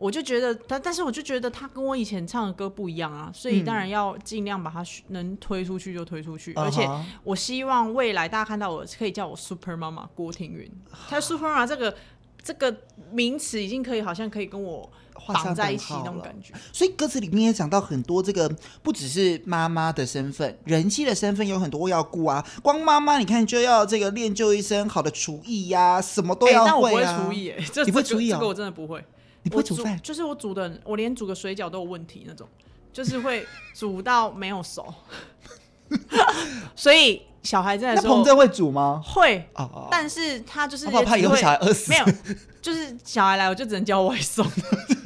[0.00, 6.88] 我就觉得，但但是我就觉得他跟我以前唱的歌不一样啊，所以当然要尽量把它能推出去就推出去，嗯、而且
[7.22, 10.70] 我希望未来大家看到我可以叫我 Super Mama 郭庭云，
[11.10, 11.94] 他 Super Mama 这个
[12.42, 12.74] 这个
[13.12, 14.90] 名词已经可以好像可以跟我
[15.26, 16.54] 绑在一起那种感觉。
[16.72, 18.50] 所以歌词里面也讲到很多这个
[18.82, 22.42] 不只是妈妈的身份，人妻的身份有很多要顾啊。
[22.62, 26.64] 光妈妈你看就要这个练就一身好的厨艺呀、啊，什么都要会啊。
[26.64, 28.38] 欸、但我不会厨艺哎，这你会厨艺啊？
[28.38, 29.04] 这个我真的不会。
[29.42, 29.98] 你不会煮饭？
[30.02, 32.46] 就是我煮的，我连煮个水饺都有问题那种，
[32.92, 34.92] 就是会煮到没有熟。
[36.76, 39.02] 所以小孩在的时候，那彭正会煮吗？
[39.04, 41.90] 会哦哦，但是他就是我怕以后小孩饿死。
[41.90, 42.06] 没有，
[42.62, 44.46] 就是小孩来我就只能叫外送，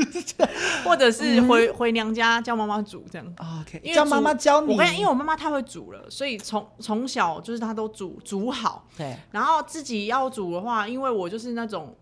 [0.85, 3.27] 或者是回回娘家叫妈妈煮这样。
[3.63, 4.73] OK，因为叫妈妈教你。
[4.73, 8.87] 我跟你，因为我妈妈太会煮了，所以从从小就是她都煮煮好。
[8.99, 11.97] 对，然后自己要煮的话，因为我就是那种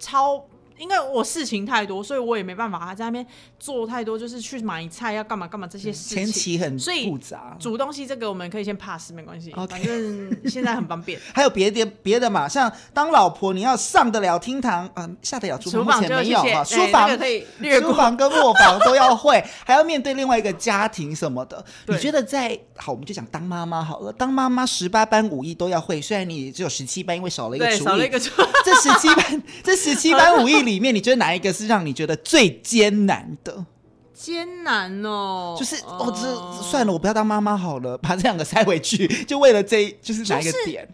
[0.00, 0.44] 超。
[0.80, 3.26] 因为我事情太多，所以我也没办法还在那边
[3.58, 7.54] 做太多，就是去买菜要干嘛干嘛这些事情，前期很复杂。
[7.60, 9.68] 煮东西这个我们可以先 pass，没关系，Okay.
[9.68, 11.20] 反正现在很方便。
[11.34, 21.62] 还有别的别的嘛，像当老婆你要上得了厅堂，嗯、呃，下得了厨房，目前没有哈，书房、可以略过，书房跟卧房 都要会，还要面对另外一个家庭什么的。
[21.88, 30.69] 你觉得在好，我们就讲当妈妈好了，当妈妈十八般武艺都要会，虽然你只有十七般，因为少了一个厨艺，少了一个厨，这十七般这十七般武艺里。
[30.70, 33.66] 里面你觉得哪一个是让你觉得最艰难的？
[34.14, 40.88] 艰难哦，就是哦，这算了，我不要当妈妈好了， 把这两个塞回去，就为了这，就是哪一个点？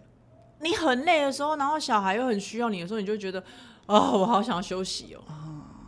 [0.61, 3.39] 你很累的时候，然后小孩又很需要你的时候，你就觉得
[3.85, 5.21] 啊、哦，我好想要休息哦。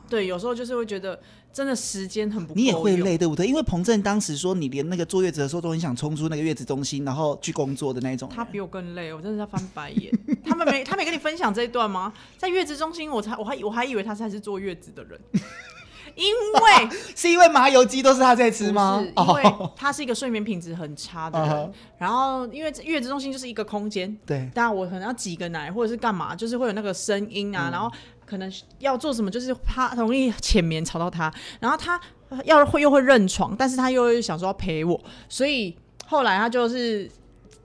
[0.07, 1.19] 对，有时候就是会觉得。
[1.51, 3.45] 真的时间很不够，你也会累，对不对？
[3.45, 8.29] 因为彭正当时说，你连那个坐月子的时候都很想冲出那个月子中心，然后去工作的那种。
[8.33, 10.11] 他比我更累，我真的在翻白眼。
[10.45, 12.13] 他们没，他没跟你分享这一段吗？
[12.37, 15.19] 在月子中心，我才，我还，我还以为他才是坐月子的人，
[16.15, 19.03] 因为 是因为麻油鸡都是他在吃吗？
[19.03, 19.43] 是，因为
[19.75, 21.57] 他是一个睡眠品质很差的人。
[21.57, 21.69] Oh.
[21.97, 27.91] 然后，因为月子中心就是一个空间，对，当然我可能要挤个奶或者是干嘛，就是会有那个声音啊，嗯、然后。
[28.29, 31.99] 可能要做什么，就是怕容易浅眠吵到他，然后他
[32.45, 37.09] 要会又会认床，但是他又会想说要陪我，所以后来他就是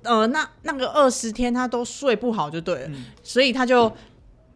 [0.03, 3.93] 呃，那那个二十天他都睡不好就对了，嗯、所以他就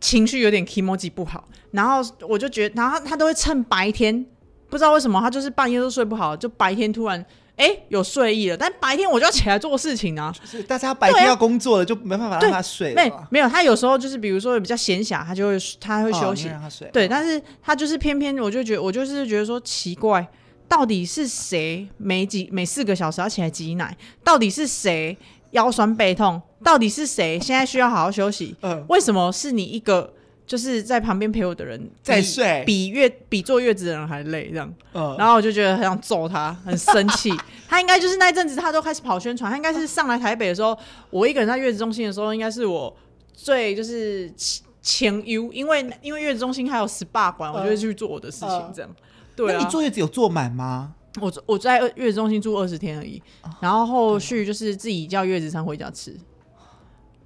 [0.01, 4.25] 情绪有点 kimoji 不好，然后我就觉得，然后他都会趁白天，
[4.71, 7.25] 不知道为什么他就是半夜都睡不好，就白天突然。
[7.59, 10.33] 哎、欸，有睡意了，但白天我就要起来做事情啊。
[10.41, 12.95] 就是大家白天要工作了，就没办法让他睡了。
[12.95, 16.49] 没没有，他有时候就是比如说比较闲暇，他就会他会休息。
[16.49, 20.27] 哦、对，但是他就是偏偏我就觉得我就是觉得说奇怪，
[20.69, 23.97] 到底是谁每几每四个小时要起来挤奶？
[24.23, 25.17] 到底是谁
[25.51, 26.41] 腰酸背痛？
[26.63, 28.55] 到底是谁现在需要好好休息？
[28.63, 30.15] 嗯，为什么是你一个？
[30.49, 34.75] 就是在旁边陪我的人在睡，比月比坐月子的人还累，这样。
[34.95, 37.31] 嗯，然后我就觉得很想揍他，很生气。
[37.69, 39.51] 他应该就是那一阵子，他都开始跑宣传。
[39.51, 40.77] 他应该是上来台北的时候，
[41.11, 42.97] 我一个人在月子中心的时候，应该是我
[43.35, 44.33] 最就是
[44.81, 48.91] 前优，因为因为月子中心还有 SPA 馆，我就会去做我的事情，这样。
[49.37, 49.59] 对啊。
[49.59, 50.95] 那你坐月子有坐满吗？
[51.21, 53.23] 我我在月子中心住二十天而已，
[53.61, 56.17] 然后后续就是自己叫月子餐回家吃。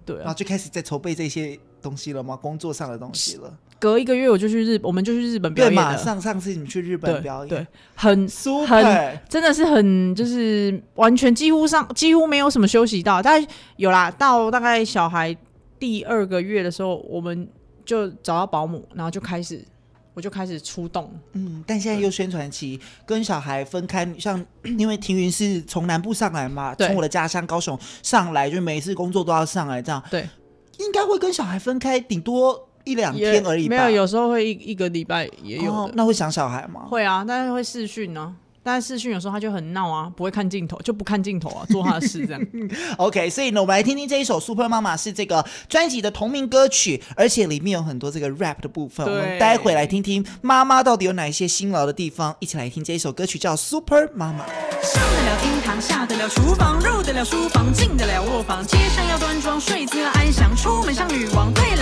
[0.05, 1.59] 对，然后就开始在筹备这些。
[1.83, 2.37] 东西了吗？
[2.37, 3.53] 工作上的东西了。
[3.81, 5.75] 隔一个月我就去日，我们就去日本表演。
[5.75, 13.45] 对，马上上次你去日本表演，对，对很 super，很真的是很就是完全几乎上几乎没有什么休息到，但
[13.79, 15.37] 有啦，到大概小孩
[15.81, 17.49] 第二个月的时候，我们
[17.85, 19.61] 就找到保姆，然后就开始
[20.15, 21.13] 我就开始出动。
[21.33, 24.45] 嗯，但现在又宣传期，跟小孩分开，像
[24.79, 30.03] 因为庭云是从南部上来嘛，从我的家乡高雄上来，就每一次工作都要上来这样。
[30.11, 30.29] 对。
[30.79, 33.77] 应该会跟小孩分开，顶多一两天而已吧。
[33.77, 35.91] 没有，有时候会一一个礼拜也有、哦。
[35.95, 36.87] 那会想小孩吗？
[36.89, 38.35] 会啊，但是会视讯呢。
[38.63, 42.43] 但是视讯有时候他就很闹啊，不会看镜头，就不看镜头啊，做他的事这样。
[42.99, 49.07] OK，所以呢，我们来听听这一首《Super 妈妈》是这个专辑的同名歌曲，而且里面有很多这个 rap 的部分。
[49.07, 54.45] 我们待会来听听妈妈到底有哪一些辛劳的地方，一起来听这一首歌曲叫《Super 妈妈》。
[54.83, 61.82] 上得了厅堂，下得了厨房，入得了书房，进得了卧房，街上要端庄，睡姿要安详，出门像女王，对老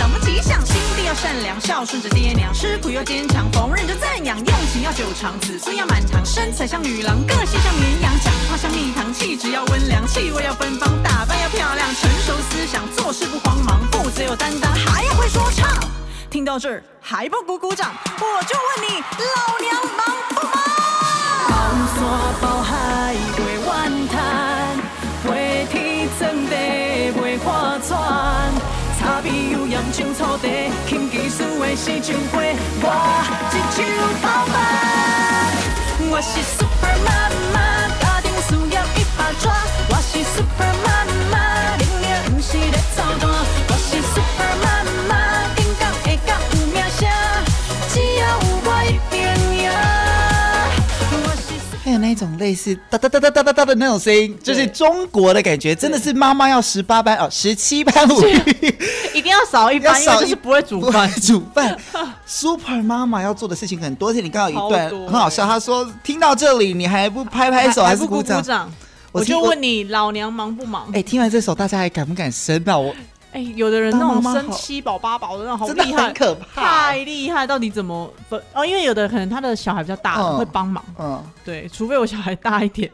[1.13, 6.65] 善良，孝顺着爹娘，吃苦又坚强，逢人就赞扬，用情要久长，子孙要满堂，身材。
[6.65, 15.67] 像女郎，个性像绵羊，讲话像蜜糖，气质要温良，气味要芬芳，打扮要漂亮，成熟思想，做事不慌忙，负责有担当，还要会说唱。
[16.29, 17.93] 听到这儿还不鼓鼓掌？
[18.05, 20.53] 我就问你，老娘忙不忙？
[21.49, 21.53] 包
[21.93, 21.99] 山
[22.41, 24.79] 包海过万滩，
[25.25, 26.55] 飞天钻地
[27.19, 27.99] 袂划船，
[29.23, 32.41] 比有阳青草地，轻技术的是上花，
[32.81, 32.85] 我
[33.51, 33.83] 一手
[34.21, 38.00] 包办，我是 Superman。
[52.25, 58.33] 种类似哒哒哒哒哒哒哒的那种声音，就是中国的感觉，真的是妈妈要十八般哦，十七般武艺，
[59.13, 61.11] 一定要少一般，因为就是不会煮饭。
[61.21, 61.77] 煮饭
[62.25, 68.71] ，Super 妈妈要做的事情很多，而且你刚好一段很好笑，她说听到这里你还不拍拍手还是鼓掌？
[69.11, 70.89] 我就问你，老娘忙不忙？
[70.93, 72.77] 哎，听完这首，大家还敢不敢生啊？
[72.77, 72.95] 我
[73.31, 77.47] 哎，有的人那种生七宝八宝的那种好厉害，可怕，太厉害！
[77.47, 78.41] 到底怎么分？
[78.53, 80.83] 哦，因为有的可能他的小孩比较大，会帮忙。
[80.99, 82.91] 嗯，对，除非我小孩大一点，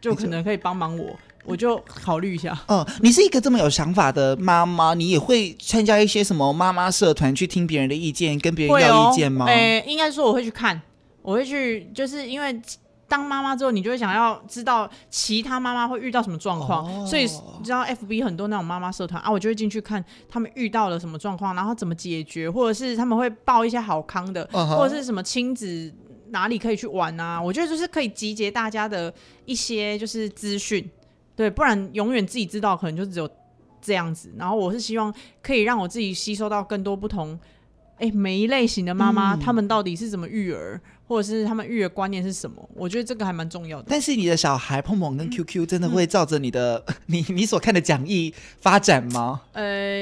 [0.00, 1.16] 就可能可以帮忙我。
[1.44, 2.56] 我就考虑一下。
[2.68, 9.46] 嗯，你是一个这么有想法的妈妈，你也会参加一些什么妈妈社团，去听别人的意见，跟别人要意见吗？
[9.48, 10.80] 哎、哦欸，应该说我会去看，
[11.20, 12.60] 我会去，就是因为
[13.12, 17.24] 当妈妈之后，你就会想要知道其他妈妈会遇到什么状况，哦、所以
[17.58, 25.92] 你知道 FB 很多那种妈妈社团啊，我就会进去看他们遇到了什么状况，然后怎么解决，或者是他们会报一些好康的，哦、或者是什么亲子
[26.30, 27.38] 哪里可以去玩啊？
[27.38, 29.12] 我觉得就是可以集结大家的
[29.44, 30.90] 一些就是资讯。
[31.36, 33.28] 对，不然永远自己知道，可能就只有
[33.82, 34.32] 这样子。
[34.38, 37.38] 然后我是希望可以让我自己吸收到更多不同，
[37.98, 40.80] 哎，每一类型的妈妈，他、嗯、们到底是怎么育儿，
[41.12, 42.66] 或者是他们育儿观念是什么？
[42.74, 43.84] 我觉得这个还蛮重要的。
[43.88, 49.42] 但是你的小孩碰碰跟 QQ 真的会照着你的、 嗯、你你所看的讲义发展吗？
[49.52, 49.94] 呃，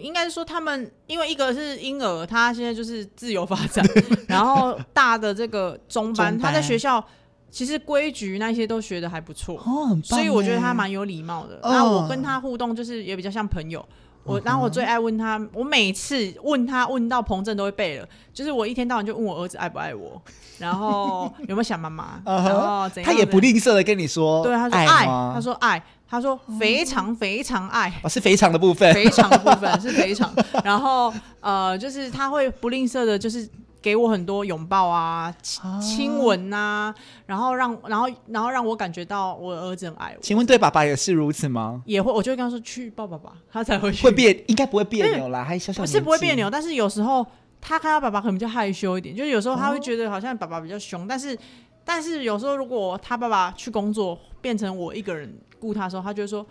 [0.00, 3.84] 应该是说他们，因为一个是婴儿，他现在就是自由发展，
[4.28, 7.04] 然后大的这个中班，中班他在学校。
[7.50, 11.60] 其实规矩那些都学的还不错，哦，很棒，所以我觉得他蛮有礼貌的。
[11.62, 13.86] 然后我跟他互动就是也比较像朋友。
[14.24, 18.08] 我然后我最爱问他，我每次问他问到彭正都会背了。
[18.32, 20.20] 就是我一天到晚就问我儿子爱不爱我，
[20.58, 23.12] 然后有没有想妈妈， 然后怎样？
[23.12, 30.32] 他也不吝啬的跟你说，对，他说爱，他说爱，他说非常非常爱，是非常的部分，非常的部分是非常。
[30.64, 33.48] 然后呃，就是他会不吝啬的，就是。
[33.82, 35.34] 给我很多拥抱啊，
[35.80, 36.94] 亲吻呐，啊、
[37.26, 40.22] 然后让，然后，然后让我感觉到我的儿子很爱我。
[40.22, 41.82] 请问对爸爸也是如此吗？
[41.84, 44.04] 也会，我就会跟他说去抱爸爸，他才会去。
[44.04, 45.82] 会别，应该不会别扭啦，还小小。
[45.82, 47.26] 不是不会别扭，但是有时候
[47.60, 51.36] 他看到爸爸可能比较害羞一点，就是有时候他会觉得好像爸爸比较凶，哦、但是，
[51.84, 56.46] 但是有时候如果他爸爸去工作，变成我一个人顾他的时候，他就会说。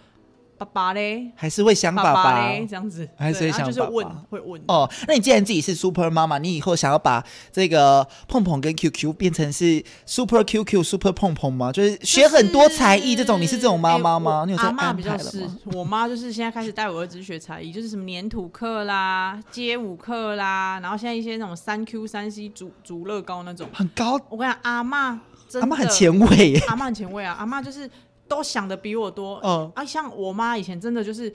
[0.61, 3.71] 爸爸嘞，还是会想爸爸嘞，这样子，还是会想爸爸。
[3.71, 4.61] 就是问，会问。
[4.67, 11.71] 哦，那你既然自己是 Super 妈妈，你以后想要把这个碰碰跟 QQ 变成是 Super QQ、Super 碰碰吗？
[11.71, 14.43] 就是学很多才艺这种，你是这种妈妈吗？
[14.45, 14.99] 你有在安排了吗？
[15.01, 24.19] 阿妈比较是，我妈就是现在开始带我儿子学才艺，就是什么粘土课啦、街舞课啦，然后现在一些那种三 Q 三 C 组组乐高那种，很高。
[24.29, 27.89] 我跟你讲，阿妈真，阿妈很前卫，阿妈很前卫啊，阿妈就是。
[28.31, 29.69] 都想的比我多，嗯。
[29.75, 31.33] 啊，像我妈以前真的就是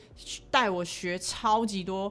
[0.50, 2.10] 带我学超级多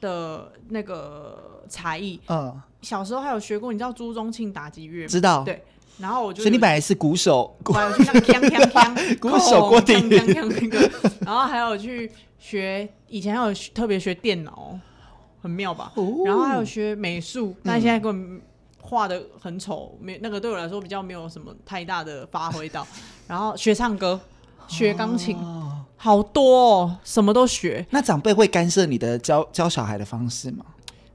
[0.00, 5.08] 的那个才艺，嗯，小时候还有学过，你知道朱宗庆打击乐吗？
[5.08, 5.62] 知道，对，
[5.98, 9.68] 然后我就，所以你本来是鼓手，我还有去那个锵锵锵，鼓手。
[9.68, 14.78] 郭婷婷那个，然后还有去学，以前还有特别学电脑，
[15.42, 15.92] 很妙吧？
[15.96, 18.40] 哦、然后还有学美术，但现在根本。
[18.86, 22.86] 画的很丑，没那个对我来说比较没有什么太大的发挥到。
[23.26, 24.20] 然后学唱歌，
[24.68, 27.84] 学钢琴，哦、好多哦，什么都学。
[27.90, 30.66] 那长辈会干涉你的教教小孩的方式吗？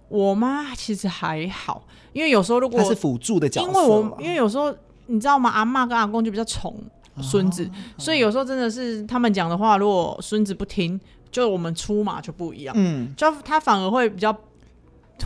[0.07, 5.51] 我妈其实还好，因为有时候如果是辅助的角色，因为我因为有时候你知道吗？
[5.51, 6.75] 阿妈跟阿公就比较宠
[7.21, 10.99] 孙子，哦、所以有时候真的是他们讲的话，如果孙子不听，
[11.31, 12.73] 就我们出马就不一样。
[12.75, 14.35] 嗯，就他反而会比较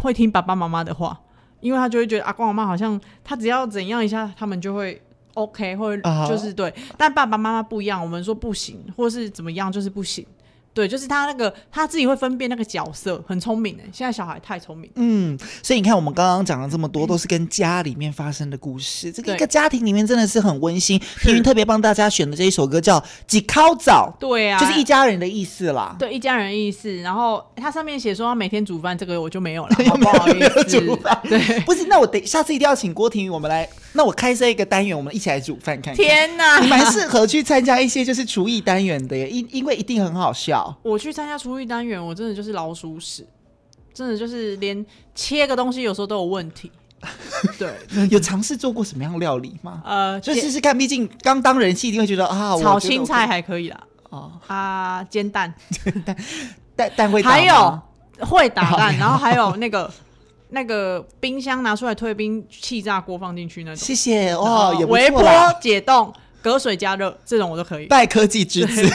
[0.02, 1.18] 会听爸爸妈妈的话。
[1.64, 5.01] 因为他就会觉得阿公阿妈好像他只要怎样一下，他们就会
[5.36, 6.70] OK，或者就是对。
[6.72, 6.76] Uh.
[6.97, 10.26] 但爸爸妈妈不一样，我们说不行，或是怎么样，就是不行。
[10.74, 13.84] 对，就是他那个他自己会分辨那个角色，很聪明的。
[13.92, 14.90] 现在小孩太聪明。
[14.96, 19.10] 嗯，所以你看，我们刚刚讲了这么多，都是跟家里面发生的故事。
[19.10, 21.00] 嗯、这个一个家庭里面真的是很温馨。
[21.22, 25.96] 天云特别帮大家选的这一首歌叫《几靠早》，对啊，就是一家人的意思啦。
[26.00, 26.92] 对，一家人的意思。
[26.98, 30.64] 然后它上面写说他每天煮饭，这个我就没有了， 好不好意思？
[30.64, 31.16] 煮饭。
[31.24, 33.70] 对，不是，那我等下次一定要请郭婷云，我们来。
[33.94, 35.96] 那我开设一个单元，我们一起来煮饭看看。
[35.96, 40.76] 天哪，你蛮适合去参加一些就是厨艺单元的耶，因因为一定很好笑。
[40.82, 43.26] 我去参加厨艺单元，我真的就是老鼠屎，
[43.94, 44.84] 真的就是连
[45.14, 46.72] 切个东西有时候都有问题。
[47.60, 47.74] 对，
[48.10, 49.82] 有尝试做过什么样料理吗？
[49.86, 53.80] 呃，就试试看，毕竟刚当人气，一定会觉得啊，炒青菜还可以啦。
[54.10, 55.54] 哦，啊，煎蛋，
[56.06, 56.16] 蛋
[56.76, 57.82] 蛋蛋会打还有
[58.20, 59.91] 会打蛋， 然后还有那个。
[60.54, 63.76] 那个冰箱拿出来退冰，气炸锅放进去那种。
[63.76, 65.24] 谢谢哇，微波
[65.60, 67.88] 解冻、隔水加热这种我都可以。
[67.88, 68.88] 拜科技之赐，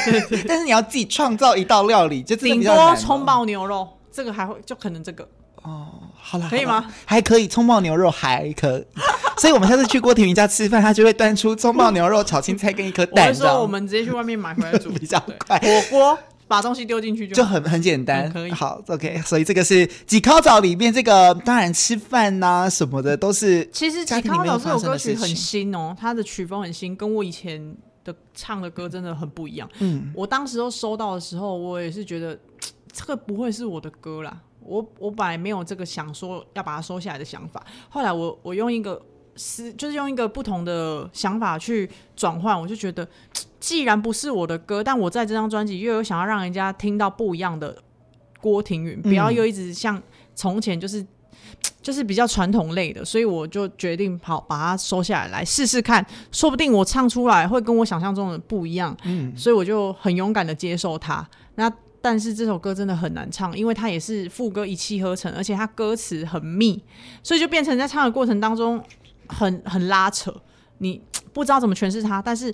[0.47, 5.29] 但是你要自己创造一道料理，就顶多葱爆牛肉，这个还会就可能这个
[5.63, 5.89] 哦。
[6.21, 6.85] 好了，可以吗？
[7.05, 8.87] 还可以，葱爆牛肉还可以。
[9.39, 13.29] 所以我们下次去郭婷云家吃饭，他就会端出葱爆牛肉、炒青菜跟一颗蛋。
[13.29, 15.59] 我说我们直接去外面买回来煮 比较快。
[15.59, 16.19] 火锅。
[16.49, 19.21] 把东西丢进去就就很很简单，嗯、可以好 OK。
[19.25, 23.69] 所以这个是几烤早里面这个，当然吃饭呐、啊、什么的都是。
[23.71, 29.69] 其实几烤早这首歌曲很新哦，它的曲风很新，跟我以前的唱的歌真的很不一样。
[29.81, 32.39] 嗯，我当时都收到的时候，我也是觉得
[32.93, 34.41] 这个不会是我的歌啦。
[34.61, 37.65] 我我本来没有这个想说要把它收下来的想法。
[37.89, 39.01] 后来我我用一个
[39.39, 43.09] 是就是用一个不同的想法去转换，我就觉得
[43.59, 47.77] 既然不是我的歌，但我在这张专辑又有想要让人家听到不一样的
[48.41, 50.03] 郭婷云，不要又一直像
[50.35, 51.07] 从前就是。
[51.81, 58.95] 就是比较传统类的，所以我就决定好把它收下来，来试试看，说不定我唱出来会跟我想象中的不一样。
[59.05, 61.27] 嗯，所以我就很勇敢的接受它。
[61.55, 61.73] 那
[62.03, 66.83] 但是这首歌真的很难唱，因为它也是副歌一气呵成，而且它歌词很密，
[67.23, 68.83] 所以就变成在唱的过程当中
[69.29, 70.35] 很很拉扯，
[70.79, 71.01] 你
[71.33, 72.53] 不知道怎么诠释他，但是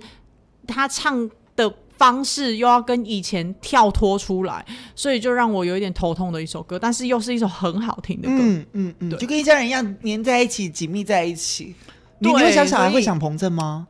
[0.66, 1.74] 他唱的。
[1.96, 4.66] 方式又要跟以前跳脱出来，
[4.96, 11.72] 所以就让我有一点头痛的一首歌，但是又是一首很好听的歌，嗯嗯嗯，就跟一家人一样黏在一起，紧密在一起。
[12.20, 13.86] 对你会想小孩会想彭震吗？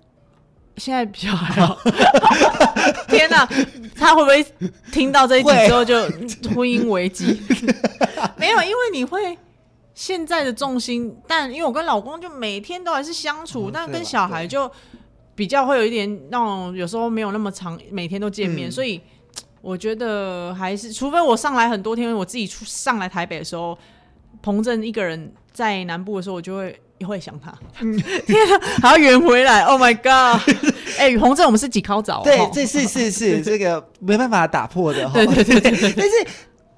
[0.77, 1.79] 现在比较还好。
[3.09, 3.49] 天哪，
[3.97, 4.45] 他会不会
[4.93, 6.03] 听到这一集之后就
[6.55, 7.41] 婚姻危机？
[8.37, 9.37] 没有，因为你会
[9.95, 14.71] 现在的重心，但因为我跟老公就每天都还是相处，嗯、但跟小孩就。
[15.37, 19.01] 比较会有一点那种，有时候没有那么长，每天都见面，嗯、所以
[19.61, 23.77] 我觉得还是，除非我上来很多天，我自己出上来台北的时候，
[24.41, 27.53] 彭正一个人在南部的时候，我就会也会想他。
[27.81, 30.41] 嗯、 天啊，还要圆回来，Oh my God！
[30.99, 32.23] 哎、欸，彭正，我们是几靠早？
[32.23, 35.11] 对，这是是是这个没办法打破的。
[35.11, 36.27] 对对对对，对， 但是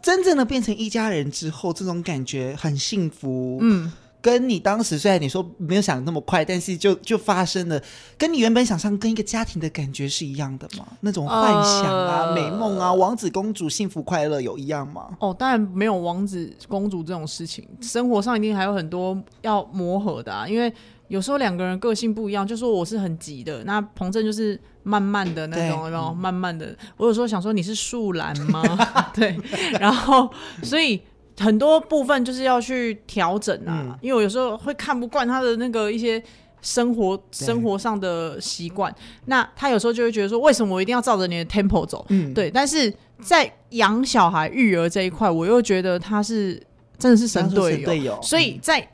[0.00, 3.58] 真正的变成一家人之后，这种感觉很幸福。
[3.60, 3.92] 嗯。
[4.22, 7.80] 跟你当时虽然你说没有想那么快，但是就就发生了，
[8.18, 10.84] 跟你原本想象跟一个家庭的感觉是一样的吗？
[11.02, 15.16] 那种幻想啊、呃、美梦啊、王子公主幸福快乐有一样吗？
[15.20, 20.48] 哦，当然没有王子公主这种事情，生活上一定还有很多要磨合的啊。
[20.48, 20.72] 因为
[21.06, 26.74] 有时候两个人个性不一样，就说我是很急的，那彭正就是慢慢的那种，然后慢慢的。
[26.96, 28.62] 我有时候想说你是树懒吗？
[29.12, 29.36] 对，
[29.80, 30.30] 然后
[30.62, 31.00] 所以。
[31.38, 36.22] 很多部分就是要去调整啊，嗯、因为我有时候会看不惯他的那个一些
[36.62, 38.90] 生活生活上的习惯，
[39.26, 42.02] 那他有时候就会觉得说，为什么我一定要照着你的 tempo 走？
[42.08, 42.50] 嗯，对。
[42.50, 46.54] 但是在养小孩育儿这一块，我又觉得他是
[46.98, 48.88] 真的是神队友，友所以在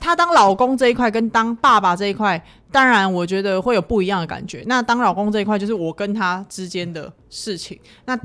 [0.00, 4.62] 他当老公这一块跟当爸爸这一块，当然我觉得会有不一样的感觉。
[4.66, 8.18] 那当老公这一块就是我跟他之间的事情，那。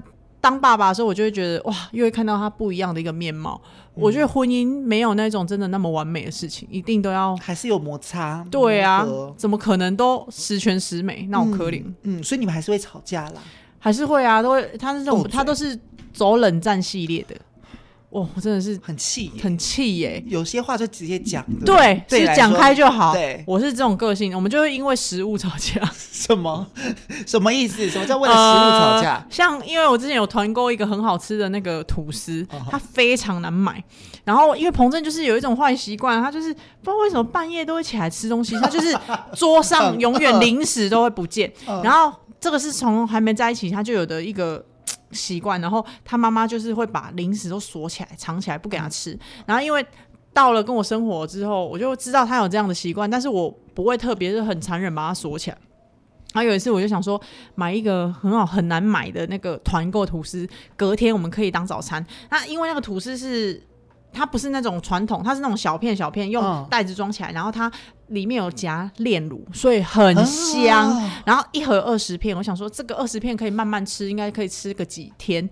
[0.43, 3.61] 当爸爸的时候，我就会觉得哇，又会看到他不一样的一个面貌。
[3.95, 8.43] 嗯、我觉得婚姻没有那种真的那么完美的事情，一定都要还是有摩擦。
[8.49, 11.27] 对啊，怎么可能都十全十美？
[11.29, 11.83] 那种可怜。
[12.01, 13.33] 嗯，所以你们还是会吵架啦？
[13.77, 14.63] 还是会啊，都会。
[14.79, 15.79] 他是这种，他都是
[16.11, 17.35] 走冷战系列的。
[18.11, 20.21] 哇，我真的是很气，很气耶！
[20.27, 23.13] 有些话就直接讲，对，是讲开就好。
[23.13, 25.81] 对，我是这种个性，我们就会因为食物吵架。
[25.95, 26.67] 什么？
[27.25, 27.89] 什么意思？
[27.89, 29.25] 什么叫为了食物吵架？
[29.29, 33.81] 像因为我之前有团购一个很好吃的那个吐司，它非常难买。
[34.25, 38.93] 然后因为彭震就是有一种坏习惯，他就是不知道为什么半夜都会起来吃东西，他就是
[39.35, 41.49] 桌上永远零食都会不见。
[41.81, 44.65] 然后这个是从还没在一起他就有的一个。
[45.11, 49.17] 习惯，然后他妈妈就是会把零食都锁起来、藏起来，不给他吃。
[49.45, 49.85] 然后因为
[50.33, 55.57] 到了跟我生活之后，我就知道他有这样的习惯，但是我不会特别是很残忍把他锁起来。
[56.33, 57.21] 然后有一次我就想说，
[57.55, 62.05] 买一个很好很难买的那个团购吐司，隔天我们可以当早餐。
[62.29, 63.61] 那因为那个吐司是。
[64.13, 67.71] 它不是那种传统，它是那种小片小片，用袋子装起来，嗯、然后它
[68.11, 70.89] 里面有夹炼乳，所以很香。
[70.89, 75.49] 啊、然后一盒二十片，我想说这个二十片可以慢慢吃，应该可以吃个几天。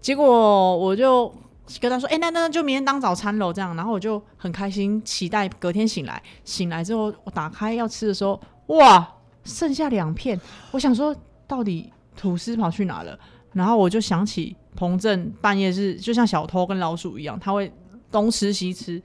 [0.00, 1.32] 结果我就
[1.80, 6.22] 跟他说：“哎、欸，那那就明天当早餐喽。”这样，然后我就很开心，期待隔天醒来。
[6.44, 9.06] 醒来之后，我打开要吃的时候，哇，
[9.44, 10.40] 剩下两片。
[10.70, 11.14] 我想说，
[11.46, 13.18] 到底吐司跑去哪了？
[13.52, 17.72] 然后我就想起彭震半夜是就像小偷跟老鼠一样，他会。
[18.12, 19.02] 东吃西吃，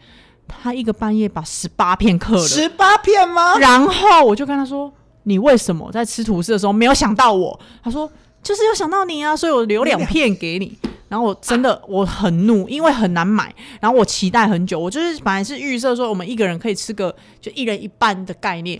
[0.48, 2.48] 他一个半夜把十八片嗑了。
[2.48, 3.58] 十八片吗？
[3.60, 4.91] 然后我就跟他说
[5.24, 8.10] ：“你为什么在吃吐司的时候没有想到我？”他说
[8.41, 10.78] ：“就是有想到你啊，所以我留两片给你。
[11.10, 13.54] ”然后我真的我很怒，因为很难买。
[13.80, 18.80] 然后我期待很久，我就是本来是预设说我们一个人可以吃个就一人一半的概念。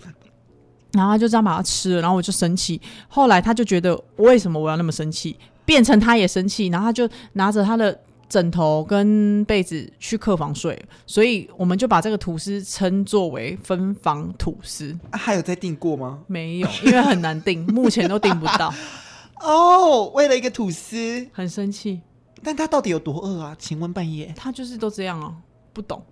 [0.92, 2.80] 然后他就这样把它吃了，然后我就生气。
[3.08, 7.98] 后来他就觉得为什么我要那么生气，变成他也生气，然后他就拿着他的。
[8.28, 14.96] 枕头跟被子去客房睡，所以我们就把这个吐司称作为分房吐司。
[15.10, 16.22] 啊，还有在订过吗？
[16.26, 18.72] 没有，因为很难订，目前都订不到。
[19.40, 22.00] 哦，为了一个吐司，很生气。
[22.42, 23.56] 但他到底有多饿啊？
[23.58, 24.32] 请问半夜？
[24.36, 25.34] 他就是都这样啊，
[25.72, 26.02] 不懂。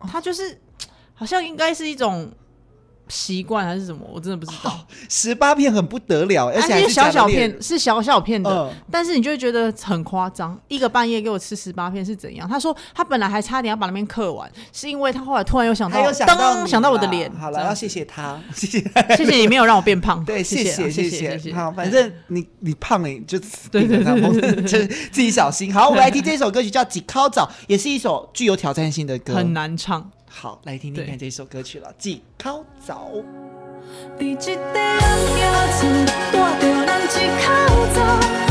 [0.00, 0.58] 他就是
[1.14, 2.30] 好像应该是一种
[3.08, 4.86] 习惯还是什么，我真的不知道。
[5.08, 10.58] 十八片很不得了，而且还是小小片，是小小片的，嗯、但是你就会觉得很夸张。
[10.68, 12.48] 一个半夜给我吃十八片是怎样？
[12.48, 17.30] 他说他本来还差点要把那边刻完，是因为他后来突然又想到，想到想到我的脸。
[17.32, 18.80] 好了，要谢谢他，谢 谢
[19.16, 20.22] 谢谢你没有让我变胖。
[20.26, 21.54] 对，谢谢谢谢谢谢。
[21.54, 23.38] 好，反正你你胖了你就
[23.70, 24.78] 对对对，就
[25.10, 25.72] 自己小心。
[25.72, 30.10] 好，我们来听这首歌曲叫《几尻早》，也是一首具有挑战性的歌，很难唱。
[30.30, 33.10] 好，来听听看这首歌曲了，《几尻早》。
[34.18, 34.26] 要
[37.40, 38.47] 开麦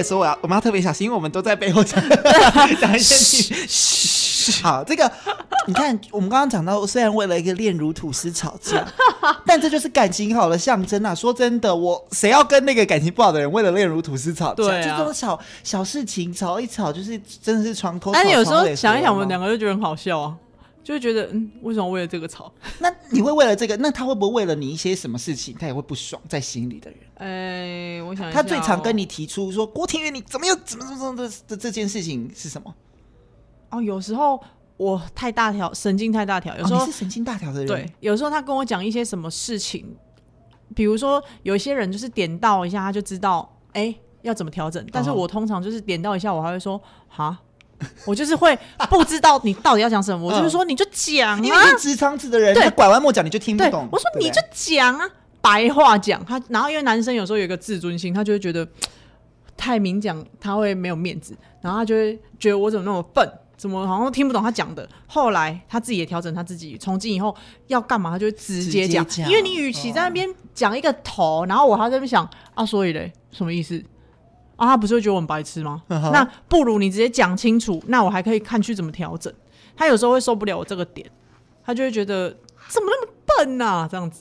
[0.00, 2.02] 的时候，我要我们要特别小心，因为我们都在背后讲
[2.80, 3.54] 讲一些。
[3.66, 5.10] 嘘，好，这个
[5.66, 8.84] 你看，我们刚刚讲到，虽然为了一个炼乳吐司吵架，
[9.44, 11.14] 但这就是感情好的象征啊！
[11.14, 14.54] 说真的，我谁要跟那个感情不好的人为了炼乳吐司吵架？
[14.54, 18.12] 对啊，就这种小小事情吵一吵，就是真的是床头。
[18.12, 20.34] 但你有时候想一想，我们两个就觉得很好笑啊。
[20.90, 22.52] 就会觉得，嗯，为什么为了这个吵？
[22.80, 23.76] 那你会为了这个？
[23.76, 26.98] 那他会不会为了你一些什么事情，他也会不爽在心里的人？
[27.14, 32.74] 哎、欸，我想、哦、他最常跟你提出说郭庭云，你怎么又怎么怎么怎么的的这件事情是什么？
[33.70, 34.42] 哦，有时候
[34.76, 37.68] 我太大条，神经太大条，有时你是神经大条的人。
[37.68, 39.86] 对，有时候他跟我讲一些什么事情，
[40.74, 44.84] 比如说有一些人就是点到一下他就知道，哎、欸，要怎么调整。
[44.90, 47.38] 但是我通常就是点到一下，我还会说，哈。
[48.06, 48.56] 我就是会
[48.88, 53.88] 不知道你到底要讲什么，我就是说你就讲啊，因为你直肠子的人，对，拐弯抹角你就听不懂。
[53.90, 55.08] 我说你就讲啊，
[55.40, 56.40] 白话讲他。
[56.48, 58.66] 然后因为男生有时候有一个自尊心，他就会觉得
[59.56, 64.88] 太明讲他会没有面子，然后他就会觉得我怎么那么笨，怎么好像听不懂他讲的。
[65.06, 67.34] 后来他自己也调整他自己，从今以后
[67.66, 73.82] 要干嘛他就会直接讲，因为你与其在那边讲一个头，然后我还在那边想啊，所以嘞什么意思？
[74.60, 75.82] 啊，他不是会觉得我很白痴吗？
[75.88, 79.32] 嗯、那不如你直接讲清楚，那我还可以看去怎么调整。
[79.74, 81.10] 他有时候会受不了我这个点，
[81.64, 82.28] 他就会觉得
[82.68, 83.88] 怎么那么笨呐、啊？
[83.90, 84.20] 这样子。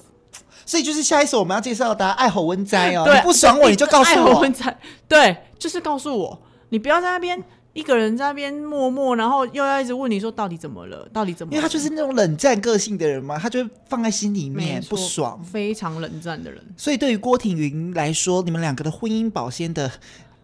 [0.65, 4.39] 所以就是下一首我们要介绍的爱吼温哉哦，对你不爽我你就告诉我。
[4.39, 4.73] 爱吼
[5.09, 11.57] 对，就是告诉我，你不要在那边一个人在那边默默，然后又要一直问你说到底怎么了，到底怎么了？
[11.57, 16.63] 因为他就是那种冷战个性的人嘛，他就会放在心里面不爽，非常冷战的人。
[16.77, 19.91] 所以对于郭婷云来说，你们两个的婚姻保鲜的。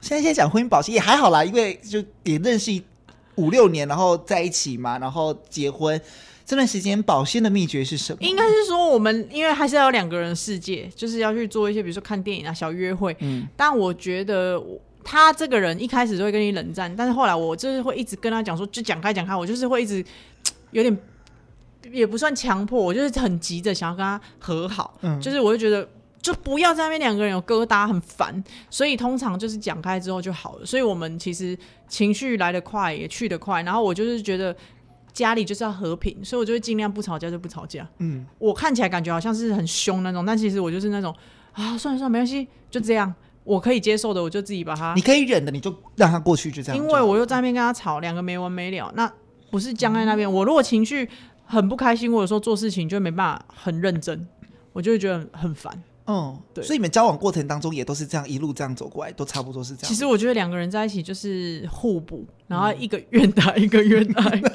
[0.06, 2.80] 现在先讲婚姻保鲜也还好啦，因为就也认识
[3.38, 6.00] 五六年，然后在一起嘛，然后结婚
[6.46, 8.20] 这段时间保鲜的秘诀是什么？
[8.22, 13.18] 应该是说我们因为还是要有两个人的世界，就是要去做一些比如说看电影啊、小约会。
[13.22, 14.62] 嗯，但我觉得
[15.04, 20.06] 他这个人一开始就会跟你冷战，但是后来我就是会一直跟他讲说，就讲开讲开，我就是会一直
[20.70, 20.96] 有点
[21.92, 25.00] 也不算强迫，我就是很急着想要跟他和好。
[25.02, 25.90] 嗯，就是我就觉得。
[26.26, 28.44] 就不要在那边两个人有疙瘩，很烦。
[28.68, 30.66] 所以通常就是讲开之后就好了。
[30.66, 31.56] 所以我们其实
[31.88, 33.62] 情绪来得快，也去得快。
[33.62, 34.56] 然后我就是觉得
[35.14, 37.88] 家里就是要和平，所以我就会尽量不吵架就不吵架。
[38.00, 41.16] 嗯，我看起来感觉好像是很凶那种，但其实我就是那种
[41.52, 43.14] 啊，算了算了，没关系，就这样，
[43.44, 44.96] 我可以接受的，我就自己把它。
[44.96, 46.84] 你可以忍的，你就让它过去，就这样。
[46.84, 49.12] 因为我又在那边跟他吵，两个没完没了，那
[49.52, 50.28] 不是僵在那边。
[50.28, 51.08] 嗯、我如果情绪
[51.46, 54.28] 很不开心，或者说做事情就没办法很认真，
[54.74, 55.84] 我就会觉得很烦。
[56.08, 59.90] 嗯，对，所以你们交往过程当中也都是这样一路这样走过来，都差不多是这样。
[59.90, 64.42] 其实我觉得两个人在一起就是互补，然后一个愿打一个愿挨。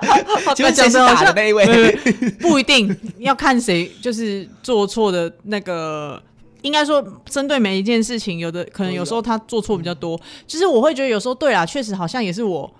[0.56, 1.92] 请问谁是打的那一位？
[2.40, 6.22] 不一定要看谁，就是做错的那个。
[6.62, 10.20] 应该说，针对每一件事情，有的可能有时候他做错比较多。
[10.46, 12.70] 其实我会觉得有时候对啦，确实好像也是我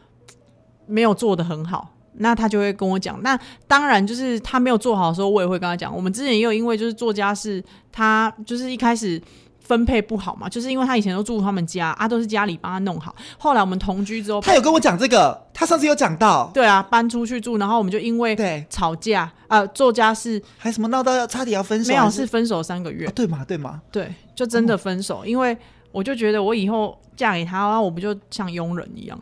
[0.86, 1.94] 没有做的很好。
[2.20, 5.94] 那他就会跟我讲，那当然就是他没有做好的时候，我也会跟他讲。
[5.94, 9.20] 我们之前也有因为就是做家事，他就是一开始
[9.60, 13.14] 分配不好嘛，就是因为他以前都住他们家啊，都是家里帮他弄好。
[13.38, 23.44] 后来我们同居之后，他有跟我讲这个，他上次有讲到，对啊，搬出去住，然后我们就因为对吵架啊、呃，做家事还什么闹到要差点要分手，没有是分手三个月，啊、对嘛？
[23.44, 23.80] 对嘛？
[23.90, 25.56] 对，就真的分手，哦、因为
[25.92, 29.18] 我就觉得我以后嫁给他，然后我不就像佣人一样，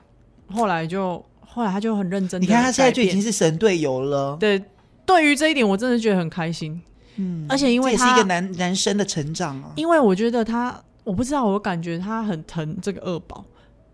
[0.52, 1.24] 后来就。
[1.50, 2.40] 后来他就很认真。
[2.40, 4.36] 你看他现在就已经是神队友了。
[4.38, 4.62] 对，
[5.04, 6.80] 对于这一点我真的觉得很开心。
[7.16, 9.72] 嗯，而且因为他也是一个男男生的成长啊。
[9.76, 13.44] 因为我觉得他，我不知道，我感觉他很疼这个二宝。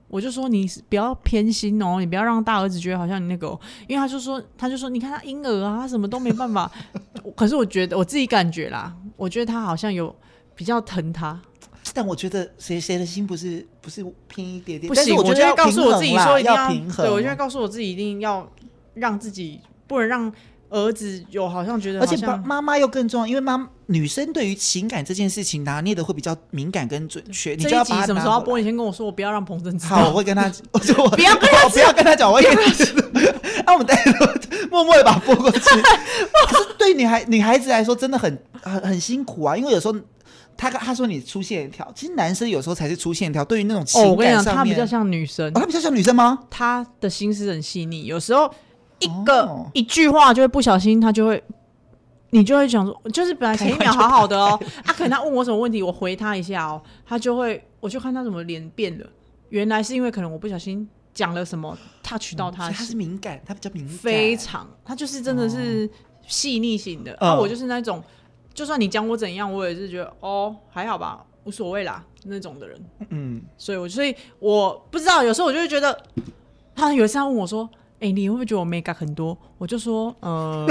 [0.08, 3.48] 我就说你不要偏心哦，你不要让大儿子觉得好像你那个，
[3.88, 6.70] 因为他就说他就说你看他婴儿啊，他什么都没办法。
[7.34, 10.14] 可是我觉得我自己感觉啦，我觉得他好像有
[10.54, 11.40] 比较疼他。
[11.94, 14.92] 但我觉得谁谁的心不是不是偏一点点？
[14.92, 17.06] 不行，我觉得告诉我自己说一定要，要平衡。
[17.06, 18.46] 对，我觉得告诉我自己一定要
[18.92, 20.32] 让自己不能让。
[20.70, 27.54] 儿子有好像觉得，而且妈妈妈又更重要，因为妈女生对于情感这件事情拿捏的会比较敏感跟准确。
[27.54, 28.58] 你就要把什么时候播？
[28.58, 29.94] 你先跟我说，我不要让彭真知道。
[29.94, 32.88] 好，我会跟他，我就不要跟他，不要跟他讲，我会跟他讲。
[33.66, 34.12] 啊，我们待会
[34.68, 35.60] 默默的把它播过去。
[35.60, 39.94] 可是对女孩女孩子来说，真的很很很辛苦啊，因为有时候
[40.56, 43.44] 他他说你粗线条，其实男生有时候才是粗线条。
[43.44, 46.38] 对于那种情感上，哦，我跟你讲，他比较像女生，他比较像女生吗？
[46.50, 48.50] 他的心思很细腻，有时候。
[49.00, 51.42] 一个、哦、一句话就会不小心，他就会，
[52.30, 59.06] 你就会想说，就是本来前一秒好好的哦， 啊，可能他问我什么问题，我回他一下哦，他就会，我就看他怎么脸变了，
[59.50, 65.90] 原来是因为可能我不小心讲了什么，touch 到他，嗯、他是敏感，他比较敏感，非常，他就是真的是
[66.26, 68.02] 细腻型的，哦、啊，我就是那种，
[68.54, 72.80] 就算你讲我怎样，我也是觉得哦还好吧，无所谓啦那种的人，
[73.10, 76.00] 嗯，所以我所以我不知道，有时候我就会觉得，
[76.74, 77.68] 他有一次他问我说。
[78.00, 79.38] 哎、欸，你会不会觉得我没改很多？
[79.56, 80.66] 我就说，呃，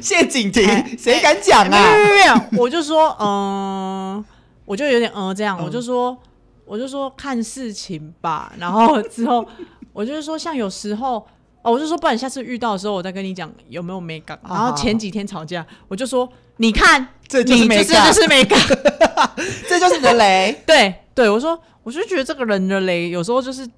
[0.00, 0.64] 谢景婷，
[0.96, 1.68] 谁敢讲啊？
[1.68, 2.20] 没有没
[2.56, 4.24] 有，我就说，嗯、呃，
[4.64, 6.16] 我就有点呃这样，我就说，
[6.64, 8.54] 我就说看事情吧。
[8.58, 9.46] 然后之后，
[9.92, 11.26] 我就是说，像有时候，
[11.66, 14.38] 哦，我就说，不然下次遇到的时候，我再跟你讲有没有美感。
[14.48, 18.58] 然后前几天吵架，我就说，你看，这就是美感，这就是美感，
[19.68, 20.56] 这就是你的雷。
[20.64, 23.68] 对对，我说，我就觉得这个人的雷有时候就是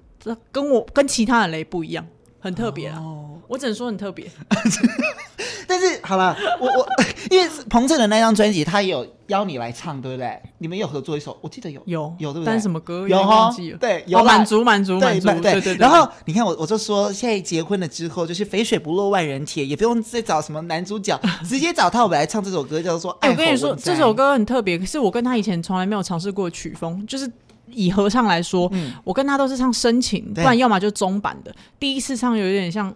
[0.51, 2.05] 跟我跟其他的雷不一样。
[2.41, 3.28] 很特别啊，oh.
[3.49, 4.25] 我只能说很特别。
[5.67, 6.87] 但是好了，我我
[7.29, 10.39] 因为彭震的那张专辑，他也有邀你来唱，对不对？
[10.57, 12.45] 你们有合作一首，我记得有有有，对不对？
[12.45, 13.07] 但什么歌？
[13.07, 15.75] 有哈，对，有满足满足满足，对对对。
[15.75, 23.11] 然后你看我，我就说现在结婚了之后，就是肥水不落万人田，也不用再找什么男主角，直接找他我们来唱这首歌，叫做。
[23.21, 27.31] 哎，我跟你说，这首歌很特别，可是我跟他以前从来没有尝试过曲风，就是。
[27.71, 31.53] 以合唱来说，嗯、我跟他都是唱深情，不然要么就中版的。
[31.79, 32.91] 第一次唱有点像，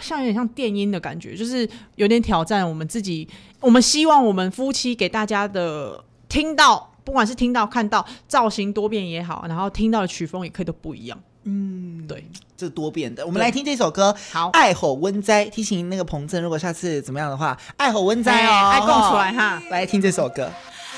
[0.00, 3.28] 像有点像电音的感觉，就是有点挑战我们自己。
[3.60, 11.18] 我们希望我们夫妻给大家的听到，不管是听到、看到造型多变也好，然后听到的曲风也可以都不一样。
[11.44, 12.24] 嗯，对，
[12.56, 13.24] 这是多变的。
[13.24, 15.46] 我们来听这首歌，好，《爱吼温哉》。
[15.50, 20.50] 提醒那个彭震，如果下次怎么样的话，《爱吼温哉》哦，爱供出来哈，来听这首歌。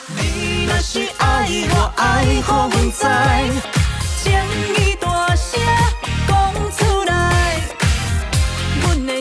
[0.09, 3.07] 你若是爱我，爱予阮知，
[4.19, 4.33] 情
[4.75, 5.61] 意大声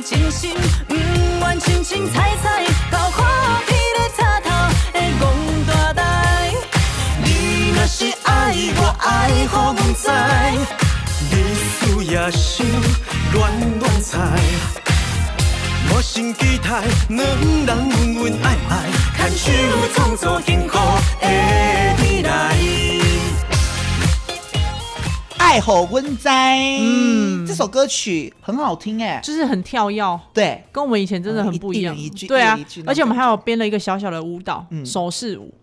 [0.03, 0.55] 真心
[0.87, 3.23] 不愿清清彩彩，交看
[3.67, 4.49] 天咧插头
[4.91, 5.21] 的憨
[5.67, 6.01] 大台。
[7.23, 10.09] 你若是爱我，爱予阮知，
[11.29, 12.65] 日思夜想
[13.31, 14.17] 恋恋猜。
[15.93, 17.19] 我心期待两
[17.65, 18.73] 人恩恩爱爱，
[19.17, 19.51] 牵手
[19.93, 20.73] 创造幸福
[21.21, 21.27] 的
[22.01, 22.31] 未来。
[25.51, 31.93] 爱吼温哉，嗯，这首歌曲很好听哎，就是很跳跃，对，跟我们以前真的很不一样。
[31.93, 35.53] 一句对啊，而且我们还有编了一个小小的舞蹈，嗯，手势舞。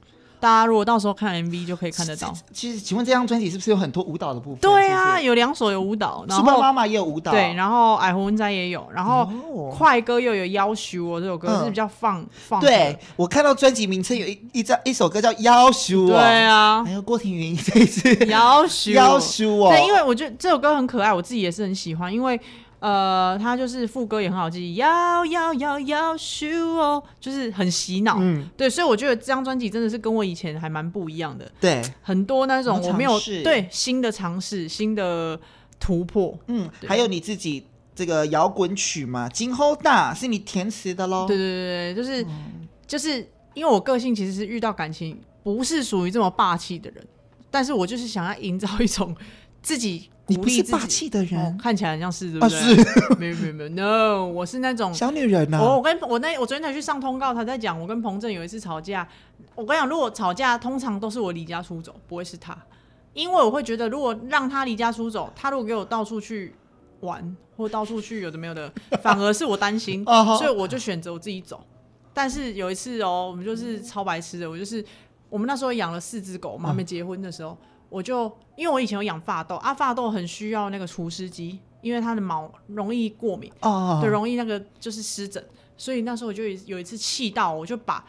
[0.40, 2.32] 大家如果到时候看 MV 就可以看得到。
[2.52, 4.60] 其实，请问这张专辑是不是有很多舞蹈的部分？
[4.60, 9.28] 对啊，有两首有舞蹈，然后妈妈也有舞蹈，对，然后爱吼温哉也有，然后
[9.70, 12.60] 快歌又有要求哦，这首歌是比较放放。
[12.60, 22.40] 对，我看到专辑名称有一一张一首歌叫要求我，对啊，还有郭婷云这一次 要求 要求哦，对，因为我觉得这首歌很可爱，我自己也是很喜欢，因为。
[22.80, 35.38] 呃，他就是副歌也很好记，要要要要修哦，就是很洗脑，嗯，对，所以我觉得这张专辑真的是跟我以前还蛮不一样的，对，很多那种我没有对新的尝试、新的
[35.80, 47.04] 突破，嗯，还有你自己这个摇滚曲嘛，今后大是你填词的喽，对对对对，就是、嗯、就是因为我个性其实是遇到感情不是属于这么霸气的人，
[47.50, 49.16] 但是我就是想要营造一种
[49.62, 50.10] 自己。
[50.30, 52.76] 你不是霸气的人，哦，看起来很像是对不是，
[53.18, 55.62] 没有没有没有，no，我是那种小女人呐，啊。
[55.62, 59.08] 我我跟我那我昨天才去上通告，他在讲我跟彭震有一次吵架。
[59.54, 62.54] 我跟你讲，如果吵架，通常都是我离家出走，不会是他，
[63.14, 66.54] 因为我会觉得，如果让他离家出走，他如果给我到处去
[67.00, 68.70] 玩或到处去有的没有的，
[69.02, 71.64] 反而是我担心，所以我就选择我自己走。
[72.12, 74.84] 但是有一次哦，我们就是超白痴的，我就是
[75.30, 77.56] 我们那时候养了四只狗，嘛还没结婚的时候。
[77.90, 85.42] 嗯我就因为我以前有养发豆啊，发豆很需要那个除湿机，因为它的毛容易过敏，哦，对，容易那个就是湿疹，
[85.76, 88.04] 所以那时候我就有一次气到，我就把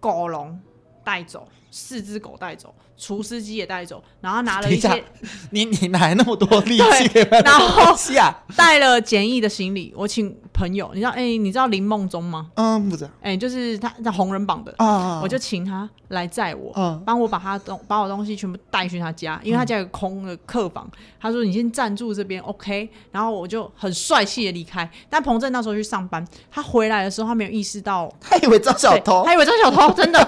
[0.00, 0.58] 狗笼
[1.04, 5.02] 带走，四只狗带走，厨师机也带走，然后拿了一些，
[5.50, 7.26] 你你哪来那么多力气？
[7.42, 9.92] 然后下带了简易的行李。
[9.96, 12.50] 我请朋友，你知道，哎、欸，你知道林梦中吗？
[12.56, 13.10] 嗯，不知道。
[13.22, 20.86] 哎、欸，就是他在红人榜的啊，我就请他来载我，嗯，帮我把他东把我东西全部带去他家，因为他家有空的客房。
[20.92, 24.88] 嗯、他说：“你先暂住这边，OK。”然后我就很帅气的离开。
[25.08, 30.18] 但彭震那时候去上班，他回来的时候，他没有意识到，他以为张小偷，他以为张小偷，真的。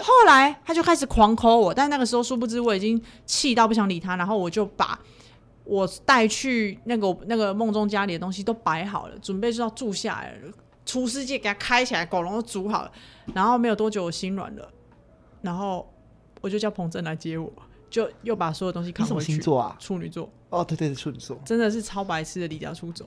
[0.00, 4.98] 后来他就开始狂 call 我，但那个时候殊不知我已经气到不想理他，然后我就把
[5.64, 10.52] 我带去那个那个梦中家里的东西都摆好了，准备就要住下来了。
[10.86, 12.92] 厨师界给他开起来，狗笼都煮好了，
[13.34, 14.66] 然后没有多久我心软了，
[15.42, 15.86] 然后
[16.40, 17.52] 我就叫彭震来接我，
[17.90, 19.32] 就又把所有东西扛回去。
[19.32, 19.76] 星座啊？
[19.78, 20.30] 处女座。
[20.48, 21.38] 哦，对对对，处女座。
[21.44, 23.06] 真的是超白痴的离家出走。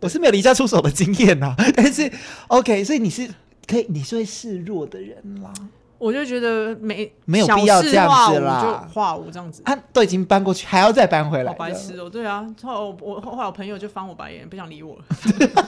[0.00, 2.12] 我是没有离家出走的经验呐、啊， 但是
[2.48, 3.26] OK，所以你是
[3.66, 5.52] 可以，你是会示弱的人啦。
[5.98, 9.62] 我就觉得没没有必要这样子啦，就画我这样子。
[9.64, 12.08] 他都已经搬过去，还要再搬回来，好白痴哦！
[12.08, 15.04] 对啊，后来我我后来我朋友就翻我白眼，不想理我了。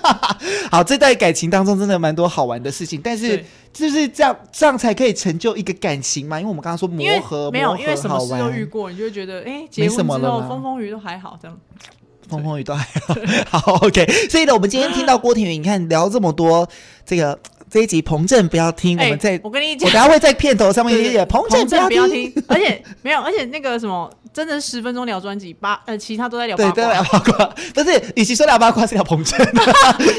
[0.70, 6.38] 好，这段感情当中真的蛮多好玩的事情，但是就是这样这样才可以成就一个感情嘛？
[6.38, 11.58] 因为我们刚刚说磨合，没有，因为什么事都遇过，你就会觉得哎，结婚之后风风雨都还好，这样
[12.28, 13.14] 风风雨都还好。
[13.58, 14.06] 好，OK。
[14.30, 16.68] 所以呢，我们今天听到郭庭云，你看聊这么多
[17.04, 17.36] 这个。
[17.70, 24.10] 这一集彭震不要听，欸、我们在，我跟你讲，我等下会在片头上面写彭震不要听，而且没有，而且那个什么。
[24.32, 26.72] 真的十分钟聊专辑，八呃，其他都在聊八卦。
[26.72, 27.54] 对，都在聊八卦。
[27.74, 29.36] 但是，与其说聊八卦，是聊彭震。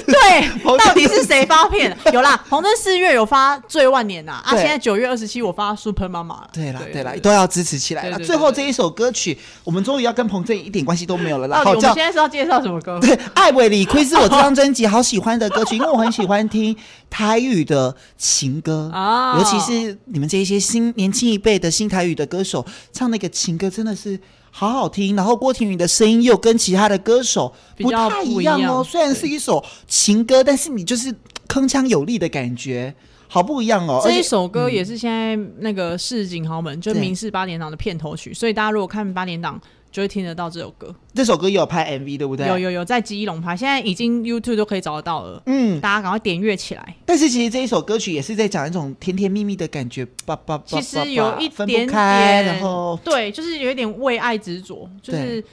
[0.06, 0.50] 对，
[0.86, 1.98] 到底是谁发片？
[2.12, 6.36] 有啦，彭震四月有发《醉万年》呐，啊，现在九月二十七我发《Super 妈妈》。
[6.54, 8.20] 对啦，对啦，都要支持起来了。
[8.20, 11.64] 最后这一首歌曲，我们终于要跟彭震一点关系都没有了啦。
[11.64, 13.00] 好，我们现在是要介绍什么歌？
[13.00, 16.76] 对，《爱尾理亏》是我这张专辑好喜欢的歌曲，因为我很喜欢听
[17.12, 24.20] 台语的情歌啊，尤其是你们这一些新年轻一辈的新台语的歌手唱那个情歌，真的是。
[24.54, 28.84] 好好听，然后郭婷宇的声音又跟其他的歌手不太一样哦。
[28.84, 31.10] 虽然是一首情歌，但是你就是
[31.48, 32.94] 铿锵有力的感觉，
[33.30, 34.02] 好不一样哦。
[34.04, 39.58] 这一首歌也是现在那个市井豪门，就明视八点档的片头曲，所以大家如果看八点档。
[39.92, 40.96] 就会听得到这首歌。
[41.14, 42.48] 这首歌也有拍 MV，对不对？
[42.48, 45.44] 有有有，在基隆拍，现在已经 YouTube 都可以找得到了。
[45.46, 46.96] 嗯，大家赶快点阅起来。
[47.06, 50.62] 但是其实这一首歌曲也是在讲一种甜甜蜜蜜的感觉，爸爸。
[50.66, 55.44] 其实有一点点，然后对，就是有一点为爱执着，就是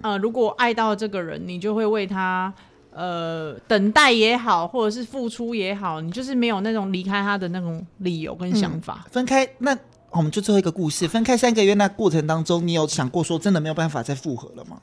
[0.00, 2.54] 呃，如果爱到这个人，你就会为他
[2.92, 9.02] 呃等待也好，或者是付出也好，你就是没有那种离开他的那种理由跟想法。
[9.06, 9.76] 嗯、分开那。
[10.18, 14.82] 我们就最后一个故事，分开三个月那过程当中，你有想过说真的没有办法再复合了吗？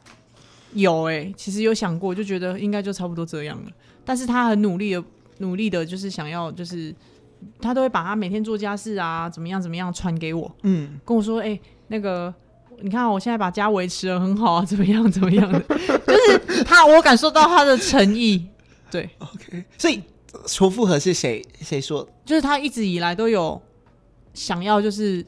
[0.72, 3.72] 有哎、欸，其实有想过，就觉得应该就差不多这样了。
[4.06, 5.04] 但是他很努力的，
[5.40, 6.96] 努力的，就是想要，就是
[7.60, 12.34] 他都会把他每天做家事啊，怎么样怎么样传给我，嗯，跟我说，哎、欸，那个
[12.80, 15.60] 你看我现在把家维持的很好啊，怎么样怎么样的，
[16.08, 18.48] 就是他，我感受到他的诚意。
[18.90, 20.02] 对，OK，所以
[20.46, 22.08] 求复合是谁谁说？
[22.24, 23.62] 就是他一直以来都有。
[24.36, 25.26] 想要就是，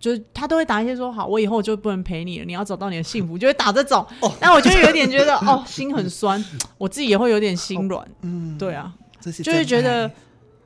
[0.00, 4.04] 就是他都会打一些说好，我以后就不能陪你了，你要找到你的幸福，就会打这种。
[4.20, 6.42] 哦，但我就有点觉得 哦，心很酸，
[6.78, 8.08] 我自己也会有点心软。
[8.22, 8.92] 嗯，对啊，
[9.22, 10.10] 是就是觉得，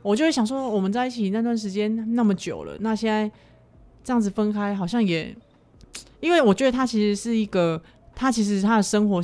[0.00, 3.30] 我就会想说，我们在一起那段时间那么久了，那现在
[4.04, 5.36] 这样子分开，好像也，
[6.20, 7.82] 因为我觉得他其实是一个，
[8.14, 9.20] 他其实他的生活，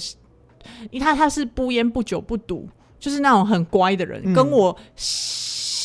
[0.91, 4.77] 因为他他是不烟不酒不赌，就是那种很乖的人，嗯、跟我。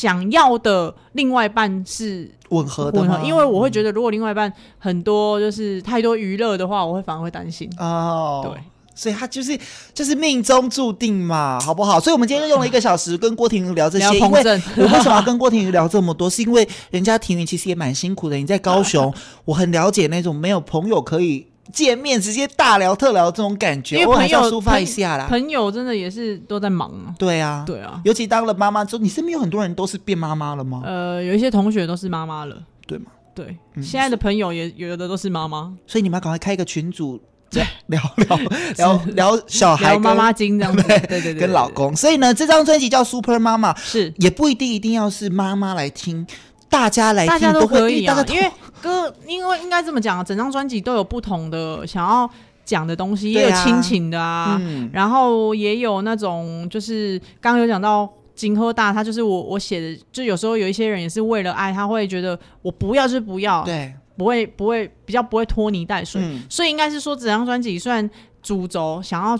[0.04, 8.42] 想要的另外一半是吻合的，因为我会觉得，如果另外一半很多就是太多娱乐的话，我会反而会担心哦。
[8.44, 8.62] 对，
[8.94, 9.58] 所以他就是
[9.94, 11.98] 就是命中注定嘛，好不好？
[11.98, 14.42] 所以我们今天用了一个小时跟郭婷云聊这些，因为
[14.76, 16.28] 我为什么要跟郭婷云聊这么多？
[16.28, 18.36] 是因为人家婷云其实也蛮辛苦的。
[18.36, 19.10] 你在高雄，
[19.46, 21.46] 我很了解那种没有朋友可以。
[21.72, 25.26] 见面直接大聊特聊这种感觉，因为朋友抒发一下啦。
[25.28, 27.14] 朋友真的也是都在忙啊。
[27.18, 30.82] 对啊，对啊，尤其当了妈妈之后，你身边有很多人都是变妈妈了吗？
[30.84, 32.56] 呃，有一些同学都是妈妈了，
[32.86, 33.06] 对吗？
[33.34, 38.36] 对，嗯、现在的朋友也有的都是妈妈，所以你们要赶快开一个群组，对， 聊聊
[38.76, 39.02] 聊
[39.34, 41.96] 聊小孩妈妈经这样子，对对对，跟老公。
[41.96, 46.24] 所以呢，这张专辑叫《Super 妈妈》，是也不一定一定要是妈妈来听。
[46.68, 48.50] 大家来听大家都可以啊，因为
[48.84, 52.28] 歌，因为应该这么讲啊，整张专辑都有不同的想要
[52.66, 68.08] 讲的东西，也有亲情的啊，嗯、然后也有那种就是刚刚有讲到金科大，他就是我我写的，就有时候有一些人也是为了爱，他会觉得我不要就是不要，对，不会不会比较不会拖泥带水，嗯、所以应该是说整张专辑虽然
[68.42, 69.38] 主轴想要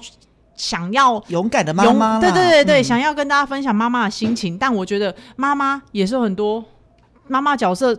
[0.57, 6.65] 想要勇敢的妈妈，对对对对，嗯、想要跟大家分享妈妈的心情，但我觉得妈妈也是有很多。
[7.27, 7.99] 妈妈角色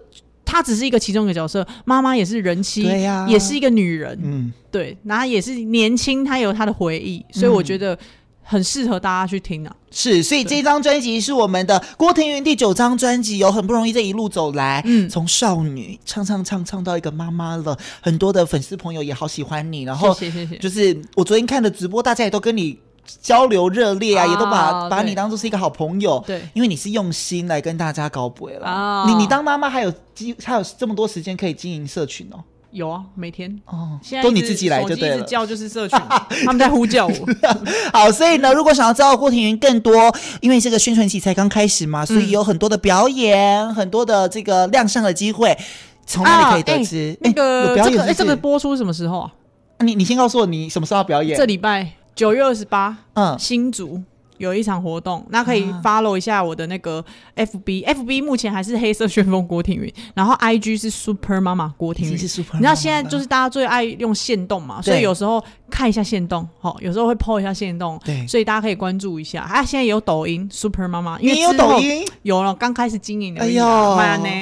[0.55, 7.97] 她只是一个其中一个角色，妈妈也是人妻，对呀、啊，也是一个女人，嗯，对，然后也是年轻，她有她的回忆，所以我觉得
[8.41, 9.75] 很适合大家去听啊。
[9.91, 22.79] 是，所以这张专辑是我们的郭庭云第九张专辑，有很不容易这一路走来，嗯，从少女唱唱唱唱到一个妈妈了，很多的粉丝朋友也好喜欢你，然后谢谢谢谢，就是我昨天看的直播，大家也都跟你。
[23.21, 26.23] 交流热烈啊，啊，也都把把你当做是一个好朋友。
[26.25, 28.65] 对，因为你是用心来跟大家高博了。
[28.67, 32.43] 啊，你你当妈妈还有机还有这么多时间可以经营社群哦？
[32.71, 35.21] 有啊，每天哦，现在都你自己来就对了。
[35.23, 35.97] 叫就是社群，
[36.43, 37.13] 他们在呼叫我。
[37.93, 45.57] 好，所以呢，如果想要知道郭庭云更多，因为这个宣传期才刚开始嘛，所以有很多的表演，嗯、很多的这个亮相的机会，
[46.05, 47.17] 从哪里可以得知？
[47.21, 49.31] 那个有表演哎，这个播出什么时候啊？
[49.79, 51.37] 你你先告诉我，你什么时候要表演？
[51.37, 51.93] 这礼拜。
[52.15, 54.01] 九月二十八，嗯，新竹。
[54.37, 57.01] 有一场活动，那可以 follow 一下我的那个
[57.37, 62.11] FB，FB、啊、目前还是黑色旋风郭庭云，然后 IG 是 Super 妈妈郭庭云。
[62.11, 69.41] 你知道现在就是大家最爱用线动嘛，所以有时候看一下线动，好，有时候会 po 一下线动，对，所以大家可以关注一下。
[69.41, 73.65] 啊，现在也有抖音 Super 妈妈，因为有抖音，有了，刚开始经营的，哎呦，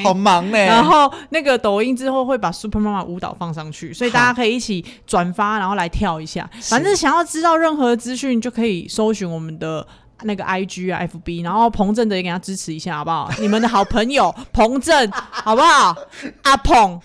[0.03, 0.57] 好忙呢。
[0.57, 6.49] 然后那个抖音之后会把 Super 妈妈舞蹈放上去，所以大家可以一起转发，然后来跳一下。
[6.61, 9.85] 反正想要知道任何资讯，就可以搜寻我们的。
[10.23, 13.31] 那个 I G 啊，F B，然后彭正的也给他支持一下，好不好？
[13.39, 15.95] 你们的好朋友彭正，好不好？
[16.43, 16.99] 阿鹏，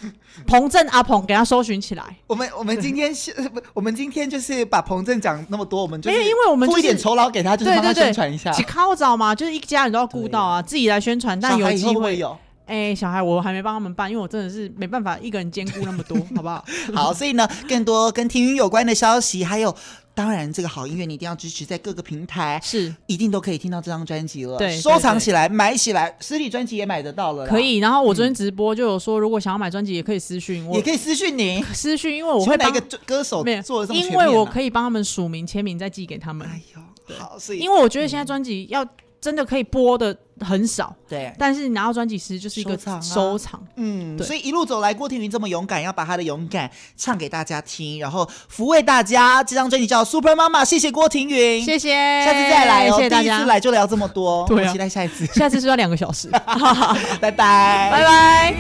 [0.47, 2.05] 彭正阿鹏，给他搜寻起来。
[2.27, 3.35] 我们我们今天是，
[3.75, 8.53] 我们今天就是把彭正讲那么多，我们就没有，因为我们付一点酬劳给他，就是帮他宣传一下。
[8.67, 12.37] 靠早嘛，就是一家人都要顾到啊，自己来宣传，但有机会有。
[12.67, 16.63] 哎，小孩我还没帮他们办，因为我真的是没办法一个人兼顾那么多，好不好？
[16.95, 19.75] 好，所以呢，更多跟听云有关的消息，还有。
[20.19, 24.59] 当然，这个好音乐你一定要支持，在各个平台是一定都可以听到这张专辑了。
[24.59, 27.47] 对，收藏起来，买起来，实体专辑也买得到了。
[27.47, 27.77] 可以。
[27.77, 36.45] 然后我昨天直播就有说，如果想要买专辑，也可以私讯我，也可以私讯你私讯，因为我会帮一个歌手做的这么全面，因为我可以帮他们署名签名，再寄给他们。
[36.49, 38.85] 哎呦，好，所以因为我觉得现在专辑要。
[39.21, 41.33] 真的可以播的很少，对。
[41.39, 44.17] 但是拿到专辑其实就是一个收藏，收藏，嗯。
[44.23, 49.43] 所以一路走来，郭婷云这么勇敢，要把她的勇敢唱给大家听，然后抚慰大家。
[49.43, 51.91] 这张专辑叫《Super 妈妈》，谢谢郭婷云，谢谢。
[52.25, 53.37] 下次再来哦，谢谢大家。
[53.37, 54.73] 第一次来就聊这么多，对啊。
[54.73, 56.29] 期待下一次，下次是要两个小时。
[57.21, 58.55] 拜拜，拜拜。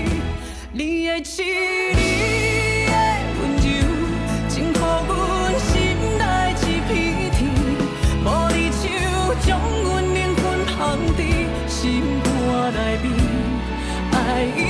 [14.29, 14.68] 爱一